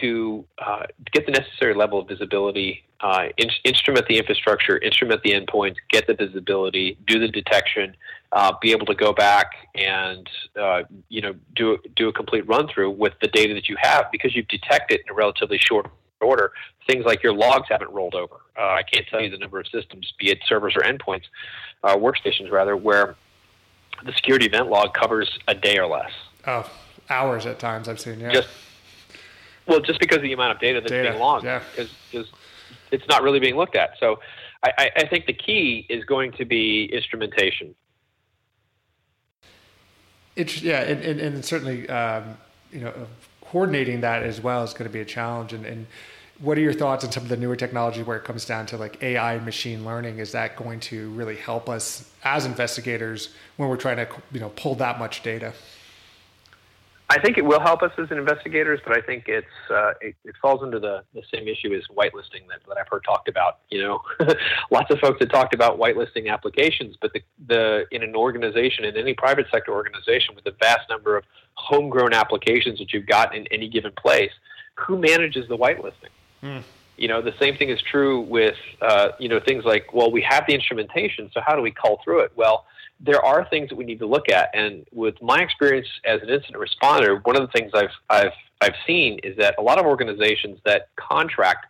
[0.00, 5.30] to uh, get the necessary level of visibility, uh, in- instrument the infrastructure, instrument the
[5.30, 7.96] endpoints, get the visibility, do the detection,
[8.32, 10.28] uh, be able to go back and
[10.60, 14.06] uh, you know do do a complete run through with the data that you have
[14.12, 16.52] because you've detected in a relatively short order
[16.88, 18.36] things like your logs haven't rolled over.
[18.56, 21.24] Uh, I can't tell you the number of systems, be it servers or endpoints,
[21.84, 23.14] uh, workstations rather, where
[24.04, 26.10] the security event log covers a day or less.
[26.46, 26.68] Oh,
[27.10, 28.20] hours at times I've seen.
[28.20, 28.32] Yeah.
[28.32, 28.48] Just
[29.68, 31.62] well, just because of the amount of data that's Data, being logged, yeah.
[31.76, 32.30] because
[32.90, 33.90] it's not really being looked at.
[34.00, 34.18] So,
[34.62, 37.74] I, I, I think the key is going to be instrumentation.
[40.36, 42.36] It's, yeah, and, and, and certainly, um,
[42.72, 42.92] you know,
[43.42, 45.52] coordinating that as well is going to be a challenge.
[45.52, 45.86] And, and
[46.38, 48.76] what are your thoughts on some of the newer technology where it comes down to
[48.76, 50.18] like AI and machine learning?
[50.18, 54.50] Is that going to really help us as investigators when we're trying to, you know,
[54.50, 55.52] pull that much data?
[57.10, 60.34] I think it will help us as investigators, but I think it's uh, it, it,
[60.42, 63.60] falls into the, the same issue as whitelisting that, that I've heard talked about.
[63.70, 64.00] You know,
[64.70, 68.94] lots of folks have talked about whitelisting applications, but the, the in an organization, in
[68.96, 73.46] any private sector organization, with the vast number of homegrown applications that you've got in
[73.46, 74.32] any given place,
[74.74, 76.12] who manages the whitelisting?
[76.42, 76.58] Hmm.
[76.98, 80.20] You know, the same thing is true with uh, you know things like, well, we
[80.28, 82.32] have the instrumentation, so how do we cull through it?
[82.36, 82.66] Well
[83.00, 84.50] there are things that we need to look at.
[84.54, 88.74] And with my experience as an incident responder, one of the things I've, I've, I've
[88.86, 91.66] seen is that a lot of organizations that contract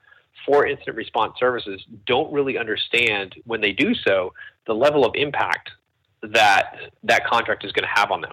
[0.47, 4.33] for incident response services don't really understand when they do so
[4.67, 5.71] the level of impact
[6.23, 8.33] that that contract is going to have on them.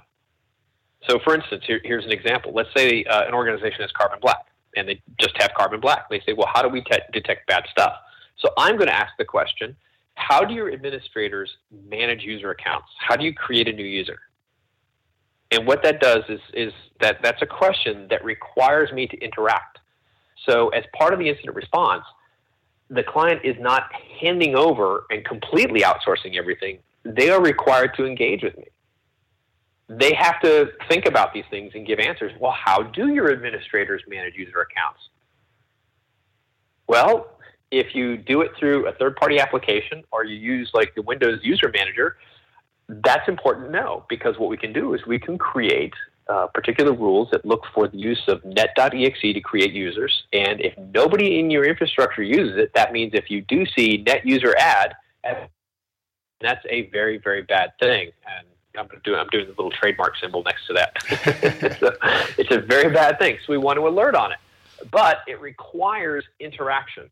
[1.09, 2.51] So, for instance, here, here's an example.
[2.53, 6.09] Let's say uh, an organization has Carbon Black, and they just have Carbon Black.
[6.09, 7.93] They say, well, how do we te- detect bad stuff?
[8.39, 9.75] So, I'm going to ask the question
[10.15, 11.49] how do your administrators
[11.87, 12.87] manage user accounts?
[12.99, 14.19] How do you create a new user?
[15.51, 19.79] And what that does is, is that that's a question that requires me to interact.
[20.47, 22.03] So, as part of the incident response,
[22.89, 23.83] the client is not
[24.19, 26.79] handing over and completely outsourcing everything.
[27.03, 28.65] They are required to engage with me.
[29.87, 32.31] They have to think about these things and give answers.
[32.39, 34.99] Well, how do your administrators manage user accounts?
[36.87, 37.34] Well,
[37.79, 41.39] if you do it through a third party application or you use like the Windows
[41.43, 42.17] User Manager,
[42.87, 45.93] that's important to know because what we can do is we can create
[46.29, 50.23] uh, particular rules that look for the use of net.exe to create users.
[50.33, 54.25] And if nobody in your infrastructure uses it, that means if you do see net
[54.25, 54.93] user add,
[56.41, 58.11] that's a very, very bad thing.
[58.25, 58.47] And
[58.77, 60.95] I'm doing, I'm doing the little trademark symbol next to that.
[61.61, 61.93] it's, a,
[62.39, 63.37] it's a very bad thing.
[63.45, 64.37] So we want to alert on it.
[64.91, 67.09] But it requires interaction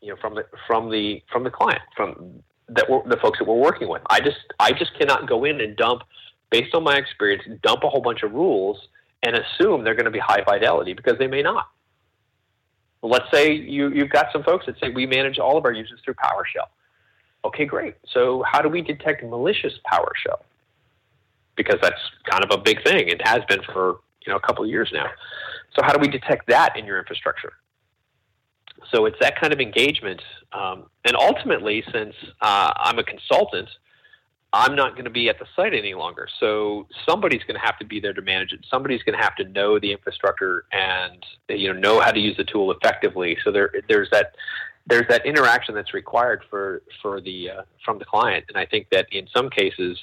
[0.00, 3.46] you know from the from the from the client from that we're, the folks that
[3.46, 4.02] we're working with.
[4.08, 6.02] I just I just cannot go in and dump
[6.50, 8.88] based on my experience dump a whole bunch of rules
[9.22, 11.68] and assume they're going to be high fidelity because they may not.
[13.02, 16.00] Let's say you you've got some folks that say we manage all of our users
[16.04, 16.68] through PowerShell.
[17.44, 17.96] Okay, great.
[18.12, 20.40] So how do we detect malicious PowerShell?
[21.56, 23.08] Because that's kind of a big thing.
[23.08, 25.10] It has been for you know a couple of years now.
[25.76, 27.52] So how do we detect that in your infrastructure?
[28.90, 30.20] So it's that kind of engagement.
[30.52, 33.68] Um, and ultimately, since uh, I'm a consultant,
[34.52, 36.28] I'm not going to be at the site any longer.
[36.38, 38.64] So somebody's going to have to be there to manage it.
[38.70, 42.36] Somebody's going to have to know the infrastructure and you know know how to use
[42.36, 43.36] the tool effectively.
[43.42, 44.36] So there there's that
[44.86, 48.44] there's that interaction that's required for for the uh, from the client.
[48.48, 49.98] And I think that in some cases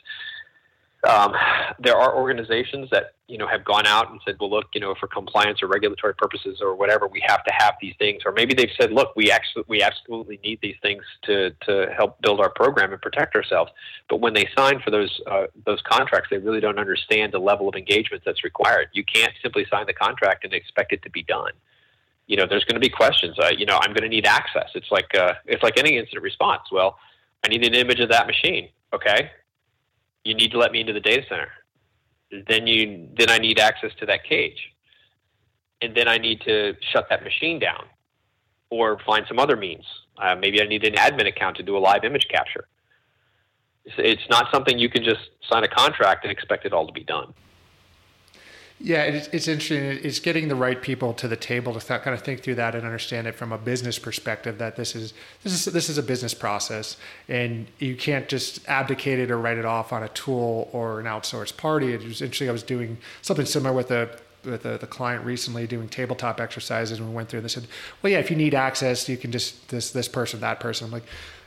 [1.07, 1.33] um,
[1.79, 4.93] there are organizations that you know have gone out and said, well, look, you know,
[4.99, 8.21] for compliance or regulatory purposes or whatever, we have to have these things.
[8.25, 12.21] Or maybe they've said, look, we actually we absolutely need these things to to help
[12.21, 13.71] build our program and protect ourselves.
[14.09, 17.67] But when they sign for those uh, those contracts, they really don't understand the level
[17.67, 18.89] of engagement that's required.
[18.93, 21.51] You can't simply sign the contract and expect it to be done.
[22.27, 23.39] You know, there's going to be questions.
[23.39, 24.69] Uh, you know, I'm going to need access.
[24.75, 26.71] It's like uh, it's like any incident response.
[26.71, 26.99] Well,
[27.43, 28.69] I need an image of that machine.
[28.93, 29.31] Okay,
[30.23, 31.49] you need to let me into the data center.
[32.47, 34.69] Then you then I need access to that cage.
[35.81, 37.85] And then I need to shut that machine down
[38.69, 39.83] or find some other means.
[40.17, 42.67] Uh, maybe I need an admin account to do a live image capture.
[43.85, 47.03] It's not something you can just sign a contract and expect it all to be
[47.03, 47.33] done.
[48.83, 49.99] Yeah, it's, it's interesting.
[50.03, 52.73] It's getting the right people to the table to th- kind of think through that
[52.73, 54.57] and understand it from a business perspective.
[54.57, 55.13] That this is
[55.43, 56.97] this is this is a business process,
[57.29, 61.05] and you can't just abdicate it or write it off on a tool or an
[61.05, 61.93] outsourced party.
[61.93, 62.49] It was interesting.
[62.49, 66.97] I was doing something similar with a with the, the client recently doing tabletop exercises,
[66.97, 67.39] and we went through.
[67.39, 67.67] And they said,
[68.01, 70.91] "Well, yeah, if you need access, you can just this this person, that person." I'm
[70.91, 71.05] like,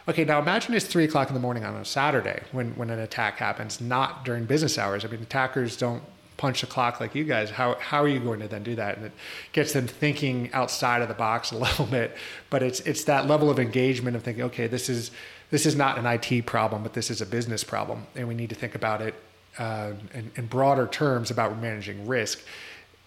[0.08, 3.00] okay, now imagine it's three o'clock in the morning on a Saturday when when an
[3.00, 5.04] attack happens, not during business hours.
[5.04, 6.04] I mean, attackers don't
[6.36, 7.50] punch the clock like you guys.
[7.50, 8.96] How how are you going to then do that?
[8.96, 9.12] And it
[9.52, 12.16] gets them thinking outside of the box a little bit.
[12.50, 15.10] But it's it's that level of engagement of thinking, okay, this is
[15.50, 18.48] this is not an IT problem, but this is a business problem, and we need
[18.48, 19.14] to think about it
[19.58, 22.42] uh, in, in broader terms about managing risk.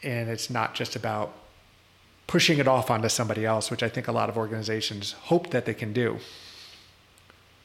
[0.04, 1.34] And it's not just about
[2.28, 5.66] pushing it off onto somebody else, which I think a lot of organizations hope that
[5.66, 6.20] they can do.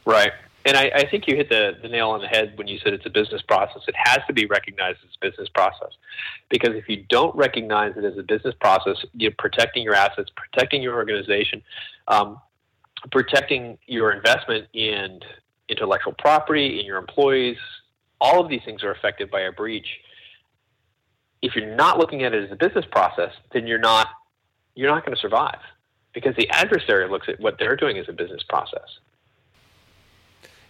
[0.05, 0.33] Right.
[0.65, 2.93] And I, I, think you hit the, the nail on the head when you said
[2.93, 3.83] it's a business process.
[3.89, 5.91] It has to be recognized as a business process.
[6.51, 10.83] Because if you don't recognize it as a business process, you're protecting your assets, protecting
[10.83, 11.63] your organization,
[12.09, 12.41] um,
[13.11, 15.21] protecting your investment in
[15.69, 17.57] intellectual property, in your employees,
[18.21, 19.87] all of these things are affected by a breach.
[21.41, 24.09] If you're not looking at it as a business process, then you're not
[24.75, 25.59] you're not going to survive
[26.15, 28.89] because the adversary looks at what they're doing as a business process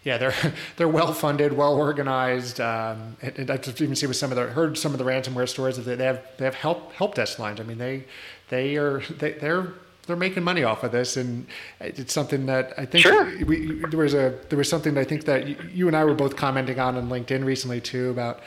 [0.05, 0.35] yeah, they're
[0.77, 2.61] they're well funded, well organized.
[2.61, 5.05] Um, and, and I just even see with some of the heard some of the
[5.05, 7.61] ransomware stories that they have they have help help desk lines.
[7.61, 8.05] I mean, they
[8.49, 9.75] they are they, they're
[10.07, 11.47] they're making money off of this, and
[11.81, 13.25] it's something that I think sure.
[13.45, 16.37] we, there was a there was something I think that you and I were both
[16.37, 18.41] commenting on on LinkedIn recently too about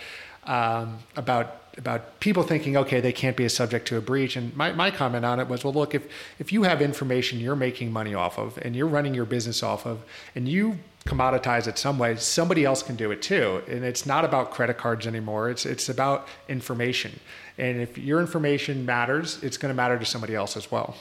[0.44, 4.38] um, about about people thinking, okay, they can't be a subject to a breach.
[4.38, 6.08] And my, my comment on it was, well, look, if
[6.40, 9.86] if you have information you're making money off of and you're running your business off
[9.86, 10.04] of,
[10.36, 13.62] and you commoditize it some way, somebody else can do it too.
[13.68, 15.50] And it's not about credit cards anymore.
[15.50, 17.20] It's it's about information.
[17.58, 20.96] And if your information matters, it's going to matter to somebody else as well.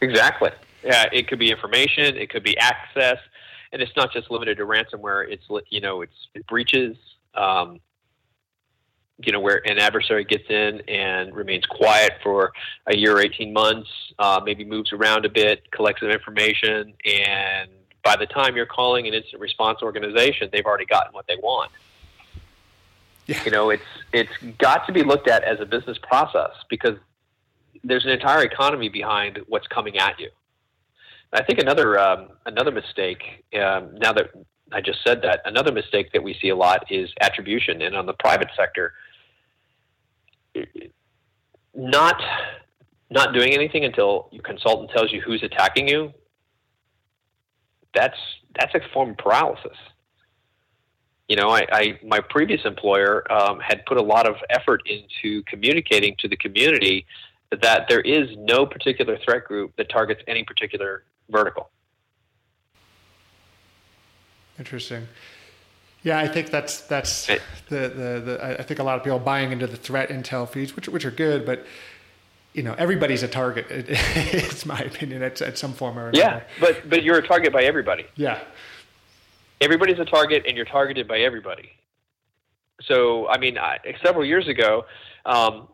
[0.00, 0.50] Exactly.
[0.84, 3.18] Yeah, it could be information, it could be access,
[3.72, 5.28] and it's not just limited to ransomware.
[5.28, 6.96] It's you know, it's breaches.
[7.34, 7.80] Um,
[9.18, 12.52] you know, where an adversary gets in and remains quiet for
[12.86, 13.88] a year or 18 months,
[14.18, 17.70] uh, maybe moves around a bit, collects some information, and
[18.06, 21.72] by the time you're calling an incident response organization, they've already gotten what they want.
[23.26, 23.42] Yeah.
[23.44, 26.96] You know, it's it's got to be looked at as a business process because
[27.82, 30.30] there's an entire economy behind what's coming at you.
[31.32, 33.44] I think another um, another mistake.
[33.60, 34.30] Um, now that
[34.70, 38.06] I just said that, another mistake that we see a lot is attribution, and on
[38.06, 38.94] the private sector,
[41.74, 42.22] not
[43.10, 46.14] not doing anything until your consultant tells you who's attacking you
[47.96, 48.18] that's
[48.58, 49.76] that's a form of paralysis.
[51.28, 55.42] You know, I, I my previous employer um, had put a lot of effort into
[55.44, 57.06] communicating to the community
[57.62, 61.70] that there is no particular threat group that targets any particular vertical.
[64.58, 65.08] Interesting.
[66.02, 69.50] Yeah, I think that's that's the, the, the I think a lot of people buying
[69.50, 71.66] into the threat intel feeds, which which are good, but
[72.56, 73.66] you know everybody's a target.
[73.70, 76.18] it's my opinion at, at some form or another.
[76.18, 78.06] Yeah, but but you're a target by everybody.
[78.16, 78.40] Yeah,
[79.60, 81.70] everybody's a target, and you're targeted by everybody.
[82.82, 84.86] So I mean, I, several years ago,
[85.26, 85.68] um,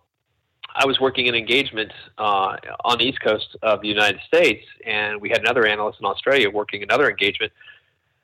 [0.74, 5.20] I was working an engagement uh, on the east coast of the United States, and
[5.20, 7.52] we had another analyst in Australia working another engagement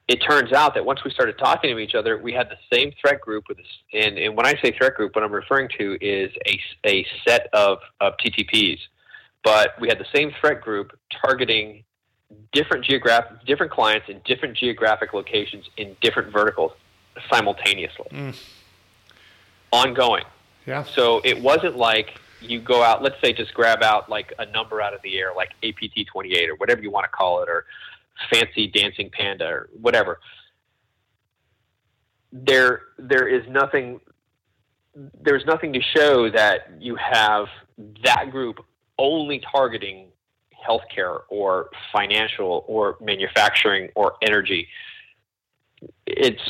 [0.08, 2.92] it turns out that once we started talking to each other, we had the same
[2.98, 3.66] threat group with this.
[3.92, 7.48] And, and when I say threat group, what I'm referring to is a, a set
[7.52, 8.78] of, of TTPs.
[9.44, 11.84] But we had the same threat group targeting
[12.52, 16.72] different geographic, different clients in different geographic locations in different verticals
[17.30, 18.36] simultaneously, mm.
[19.72, 20.24] ongoing.
[20.66, 20.84] Yeah.
[20.84, 23.02] So it wasn't like you go out.
[23.02, 26.48] Let's say just grab out like a number out of the air, like APT 28
[26.48, 27.64] or whatever you want to call it, or
[28.30, 30.20] fancy dancing panda or whatever.
[32.32, 34.00] There, there is nothing.
[35.20, 37.46] There's nothing to show that you have
[38.04, 38.58] that group
[38.98, 40.08] only targeting
[40.68, 44.68] healthcare or financial or manufacturing or energy.
[46.06, 46.42] It's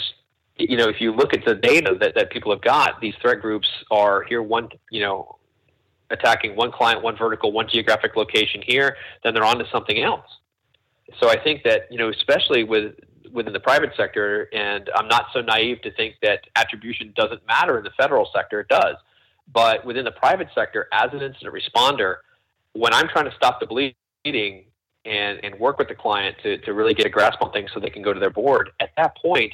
[0.57, 3.41] you know if you look at the data that, that people have got, these threat
[3.41, 5.39] groups are here one you know
[6.11, 10.25] attacking one client, one vertical, one geographic location here, then they're on to something else
[11.21, 12.95] so I think that you know, especially with
[13.33, 17.79] within the private sector, and I'm not so naive to think that attribution doesn't matter
[17.79, 18.61] in the federal sector.
[18.61, 18.97] It does,
[19.53, 22.17] but within the private sector, as an incident responder,
[22.73, 24.65] when I'm trying to stop the bleeding
[25.05, 27.81] and and work with the client to to really get a grasp on things so
[27.81, 29.53] they can go to their board, at that point,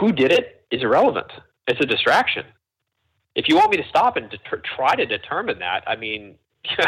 [0.00, 1.30] who did it is irrelevant.
[1.66, 2.44] It's a distraction.
[3.34, 4.40] If you want me to stop and det-
[4.76, 6.36] try to determine that, I mean.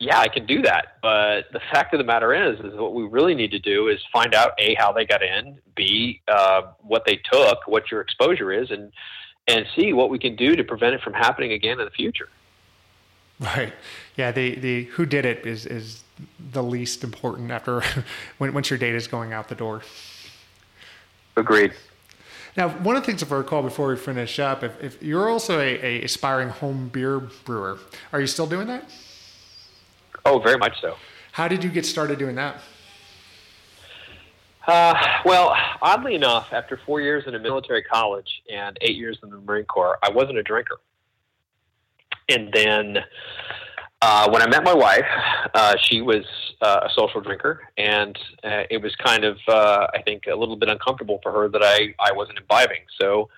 [0.00, 0.96] yeah, I can do that.
[1.02, 4.00] But the fact of the matter is, is what we really need to do is
[4.12, 8.52] find out a how they got in, b uh, what they took, what your exposure
[8.52, 8.92] is, and
[9.46, 12.28] and see what we can do to prevent it from happening again in the future.
[13.38, 13.72] Right.
[14.16, 14.32] Yeah.
[14.32, 16.02] The the who did it is is
[16.52, 17.82] the least important after
[18.38, 19.82] when once your data is going out the door.
[21.36, 21.72] Agreed.
[22.56, 25.28] Now, one of the things if I recall before we finish up, if, if you're
[25.28, 27.78] also a, a aspiring home beer brewer,
[28.12, 28.88] are you still doing that?
[30.26, 30.96] Oh, very much so.
[31.32, 32.60] How did you get started doing that?
[34.66, 34.94] Uh,
[35.26, 39.38] well, oddly enough, after four years in a military college and eight years in the
[39.38, 40.80] Marine Corps, I wasn't a drinker.
[42.30, 42.98] And then
[44.00, 45.04] uh, when I met my wife,
[45.52, 46.24] uh, she was
[46.62, 50.56] uh, a social drinker, and uh, it was kind of, uh, I think, a little
[50.56, 52.80] bit uncomfortable for her that I, I wasn't imbibing.
[52.98, 53.28] So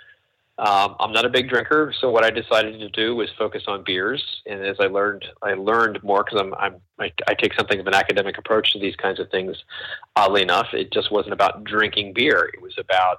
[0.59, 3.85] um, I'm not a big drinker, so what I decided to do was focus on
[3.85, 4.25] beers.
[4.47, 7.87] And as I learned, I learned more because I'm, I'm I, I, take something of
[7.87, 9.55] an academic approach to these kinds of things.
[10.17, 12.51] Oddly enough, it just wasn't about drinking beer.
[12.55, 13.19] It was about,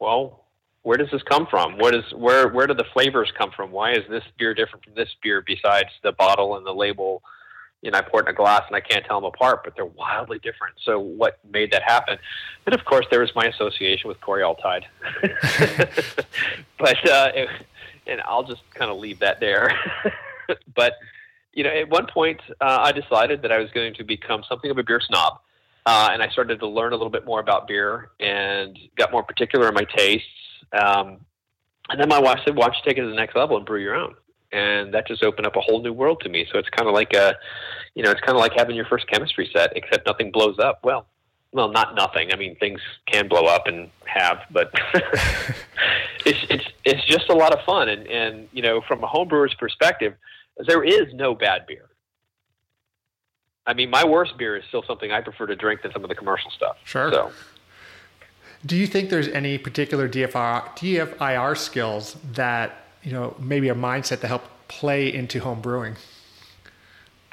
[0.00, 0.46] well,
[0.84, 1.76] where does this come from?
[1.76, 3.70] What is where where do the flavors come from?
[3.70, 7.22] Why is this beer different from this beer besides the bottle and the label?
[7.84, 9.76] You know, I pour it in a glass and I can't tell them apart, but
[9.76, 10.76] they're wildly different.
[10.82, 12.16] So what made that happen?
[12.64, 14.84] And of course, there was my association with Cory Altheide.
[16.78, 17.48] but uh, it,
[18.06, 19.78] and I'll just kind of leave that there.
[20.74, 20.94] but
[21.52, 24.70] you know, at one point, uh, I decided that I was going to become something
[24.70, 25.40] of a beer snob.
[25.84, 29.22] Uh, and I started to learn a little bit more about beer and got more
[29.22, 30.26] particular in my tastes.
[30.72, 31.18] Um,
[31.90, 33.66] and then my wife said, "Why don't you take it to the next level and
[33.66, 34.14] brew your own?"
[34.54, 36.46] And that just opened up a whole new world to me.
[36.50, 37.34] So it's kind of like a,
[37.94, 40.78] you know, it's kind of like having your first chemistry set, except nothing blows up.
[40.84, 41.06] Well,
[41.52, 42.32] well, not nothing.
[42.32, 44.72] I mean, things can blow up and have, but
[46.24, 47.88] it's it's it's just a lot of fun.
[47.88, 50.14] And and you know, from a homebrewer's perspective,
[50.66, 51.90] there is no bad beer.
[53.66, 56.08] I mean, my worst beer is still something I prefer to drink than some of
[56.08, 56.76] the commercial stuff.
[56.84, 57.10] Sure.
[57.10, 57.32] So.
[58.66, 64.20] Do you think there's any particular DFR, DFIR skills that you know, maybe a mindset
[64.20, 65.96] to help play into home brewing?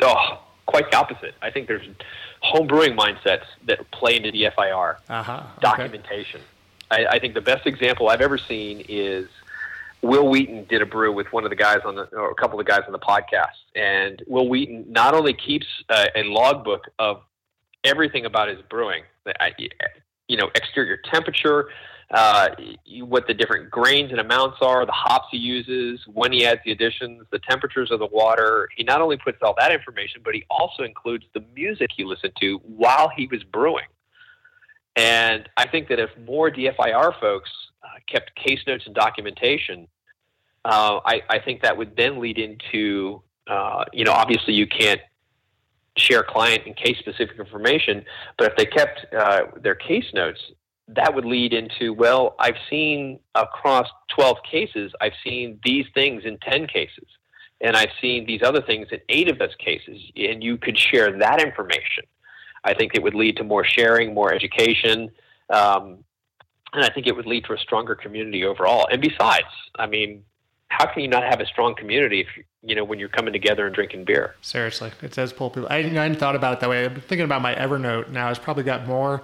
[0.01, 1.36] Oh, quite the opposite.
[1.41, 1.88] I think there's
[2.41, 5.32] home brewing mindsets that play into the FIR uh-huh.
[5.34, 5.61] okay.
[5.61, 6.41] documentation.
[6.89, 9.28] I, I, think the best example I've ever seen is
[10.01, 12.59] Wil Wheaton did a brew with one of the guys on the, or a couple
[12.59, 16.89] of the guys on the podcast, and Wil Wheaton not only keeps a, a logbook
[16.99, 17.22] of
[17.84, 19.03] everything about his brewing,
[20.28, 21.69] you know, exterior temperature,
[22.14, 22.49] uh,
[23.03, 26.72] what the different grains and amounts are, the hops he uses, when he adds the
[26.72, 28.68] additions, the temperatures of the water.
[28.76, 32.34] He not only puts all that information, but he also includes the music he listened
[32.41, 33.86] to while he was brewing.
[34.97, 37.49] And I think that if more DFIR folks
[37.82, 39.88] uh, kept case notes and documentation,
[40.66, 45.01] uh, I, I, think that would then lead into, uh, you know, obviously you can't
[45.97, 48.05] share client and case specific information,
[48.38, 50.39] but if they kept uh, their case notes,
[50.96, 56.38] that would lead into well i've seen across 12 cases i've seen these things in
[56.39, 57.06] 10 cases
[57.62, 61.18] and i've seen these other things in eight of those cases and you could share
[61.20, 62.04] that information.
[62.64, 65.10] I think it would lead to more sharing more education
[65.50, 66.04] um,
[66.74, 68.88] and i think it would lead to a stronger community overall.
[68.92, 70.24] And besides i mean
[70.72, 72.28] how can you not have a strong community if
[72.63, 74.36] you know when you're coming together and drinking beer?
[74.41, 75.67] Seriously, it says pull people.
[75.69, 76.86] I, you know, I hadn't thought about it that way.
[76.86, 78.30] I'm thinking about my Evernote now.
[78.30, 79.22] It's probably got more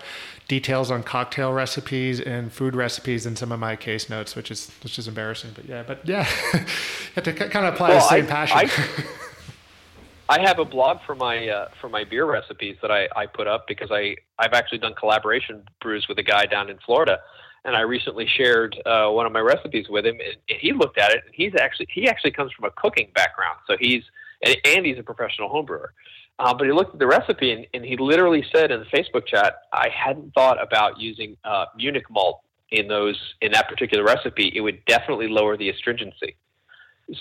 [0.50, 4.72] details on cocktail recipes and food recipes than some of my case notes, which is
[4.84, 5.52] which is embarrassing.
[5.56, 6.60] But yeah, but yeah, you
[7.16, 8.58] have to kind of apply well, the same I, passion.
[8.58, 9.04] I,
[10.38, 13.48] I have a blog for my uh, for my beer recipes that I, I put
[13.48, 17.20] up because I I've actually done collaboration brews with a guy down in Florida
[17.66, 21.12] and I recently shared uh, one of my recipes with him, and he looked at
[21.12, 24.04] it, and he's actually he actually comes from a cooking background, so he's
[24.44, 25.88] and, and he's a professional homebrewer.
[26.40, 29.26] Uh, but he looked at the recipe, and, and, he literally said in the Facebook
[29.26, 34.52] chat, "I hadn't thought about using uh, Munich malt in those in that particular recipe.
[34.54, 36.36] It would definitely lower the astringency."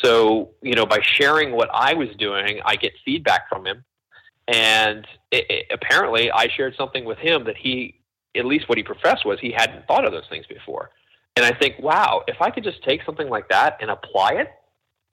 [0.03, 3.85] So you know, by sharing what I was doing, I get feedback from him,
[4.49, 7.99] and it, it, apparently, I shared something with him that he
[8.37, 10.91] at least what he professed was he hadn't thought of those things before.
[11.37, 14.53] And I think, wow, if I could just take something like that and apply it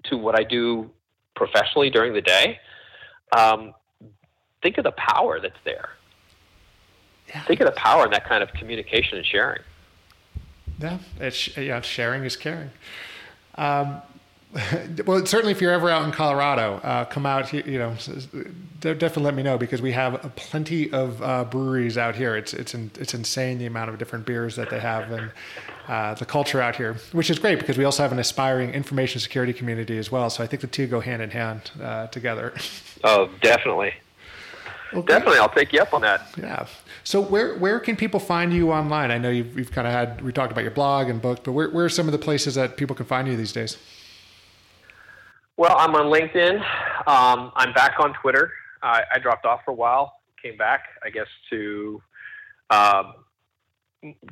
[0.06, 0.90] to what I do
[1.36, 2.60] professionally during the day,
[3.36, 3.74] um,
[4.62, 5.90] think of the power that's there.
[7.30, 7.44] Yeah.
[7.44, 9.62] Think of the power in that kind of communication and sharing.
[10.80, 12.72] Yeah, it's, yeah sharing is caring.
[13.56, 14.02] Um,
[15.06, 17.50] well, certainly if you're ever out in Colorado, uh, come out.
[17.50, 17.96] Here, you know,
[18.80, 22.36] definitely let me know because we have plenty of uh, breweries out here.
[22.36, 25.32] It's it's in, it's insane the amount of different beers that they have and
[25.88, 29.20] uh, the culture out here, which is great because we also have an aspiring information
[29.20, 30.30] security community as well.
[30.30, 32.54] So I think the two go hand in hand uh, together.
[33.06, 33.94] Oh, definitely.
[34.94, 35.06] Okay.
[35.06, 36.26] Definitely, I'll take you up on that.
[36.38, 36.68] Yeah.
[37.04, 39.12] So where where can people find you online?
[39.12, 41.52] I know you've, you've kind of had we talked about your blog and book, but
[41.52, 43.78] where where are some of the places that people can find you these days?
[45.56, 46.56] Well, I'm on LinkedIn.
[47.08, 48.52] Um, I'm back on Twitter.
[48.82, 52.02] I, I dropped off for a while, came back, I guess, to
[52.72, 53.14] um,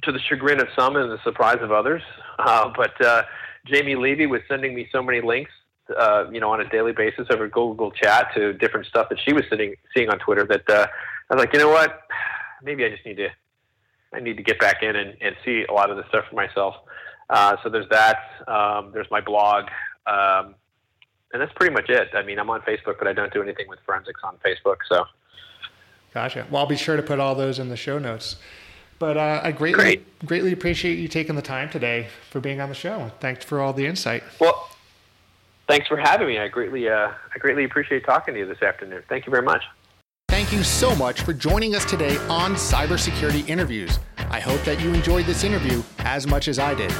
[0.01, 2.01] to the chagrin of some and the surprise of others.
[2.39, 3.21] Uh, but uh,
[3.67, 5.51] Jamie Levy was sending me so many links,
[5.95, 9.31] uh, you know, on a daily basis over Google Chat to different stuff that she
[9.31, 10.45] was sitting, seeing on Twitter.
[10.45, 10.87] That uh,
[11.29, 12.01] I was like, you know what?
[12.63, 13.29] Maybe I just need to,
[14.11, 16.35] I need to get back in and, and see a lot of this stuff for
[16.35, 16.73] myself.
[17.29, 18.17] Uh, so there's that.
[18.47, 19.65] Um, there's my blog.
[20.07, 20.55] Um,
[21.33, 22.09] and that's pretty much it.
[22.13, 24.77] I mean, I'm on Facebook, but I don't do anything with forensics on Facebook.
[24.87, 25.05] So,
[26.13, 26.45] gotcha.
[26.49, 28.37] Well, I'll be sure to put all those in the show notes.
[28.99, 30.25] But uh, I greatly Great.
[30.25, 33.11] greatly appreciate you taking the time today for being on the show.
[33.19, 34.23] Thanks for all the insight.
[34.39, 34.69] Well,
[35.67, 36.37] thanks for having me.
[36.37, 39.01] I greatly uh, I greatly appreciate talking to you this afternoon.
[39.09, 39.63] Thank you very much.
[40.29, 43.97] Thank you so much for joining us today on Cybersecurity Interviews.
[44.29, 46.93] I hope that you enjoyed this interview as much as I did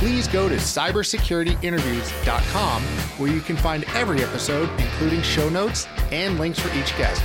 [0.00, 6.58] please go to cybersecurityinterviews.com where you can find every episode, including show notes and links
[6.58, 7.22] for each guest.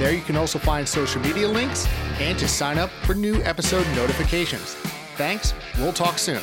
[0.00, 1.86] There you can also find social media links
[2.18, 4.74] and to sign up for new episode notifications.
[5.16, 5.54] Thanks.
[5.78, 6.42] We'll talk soon.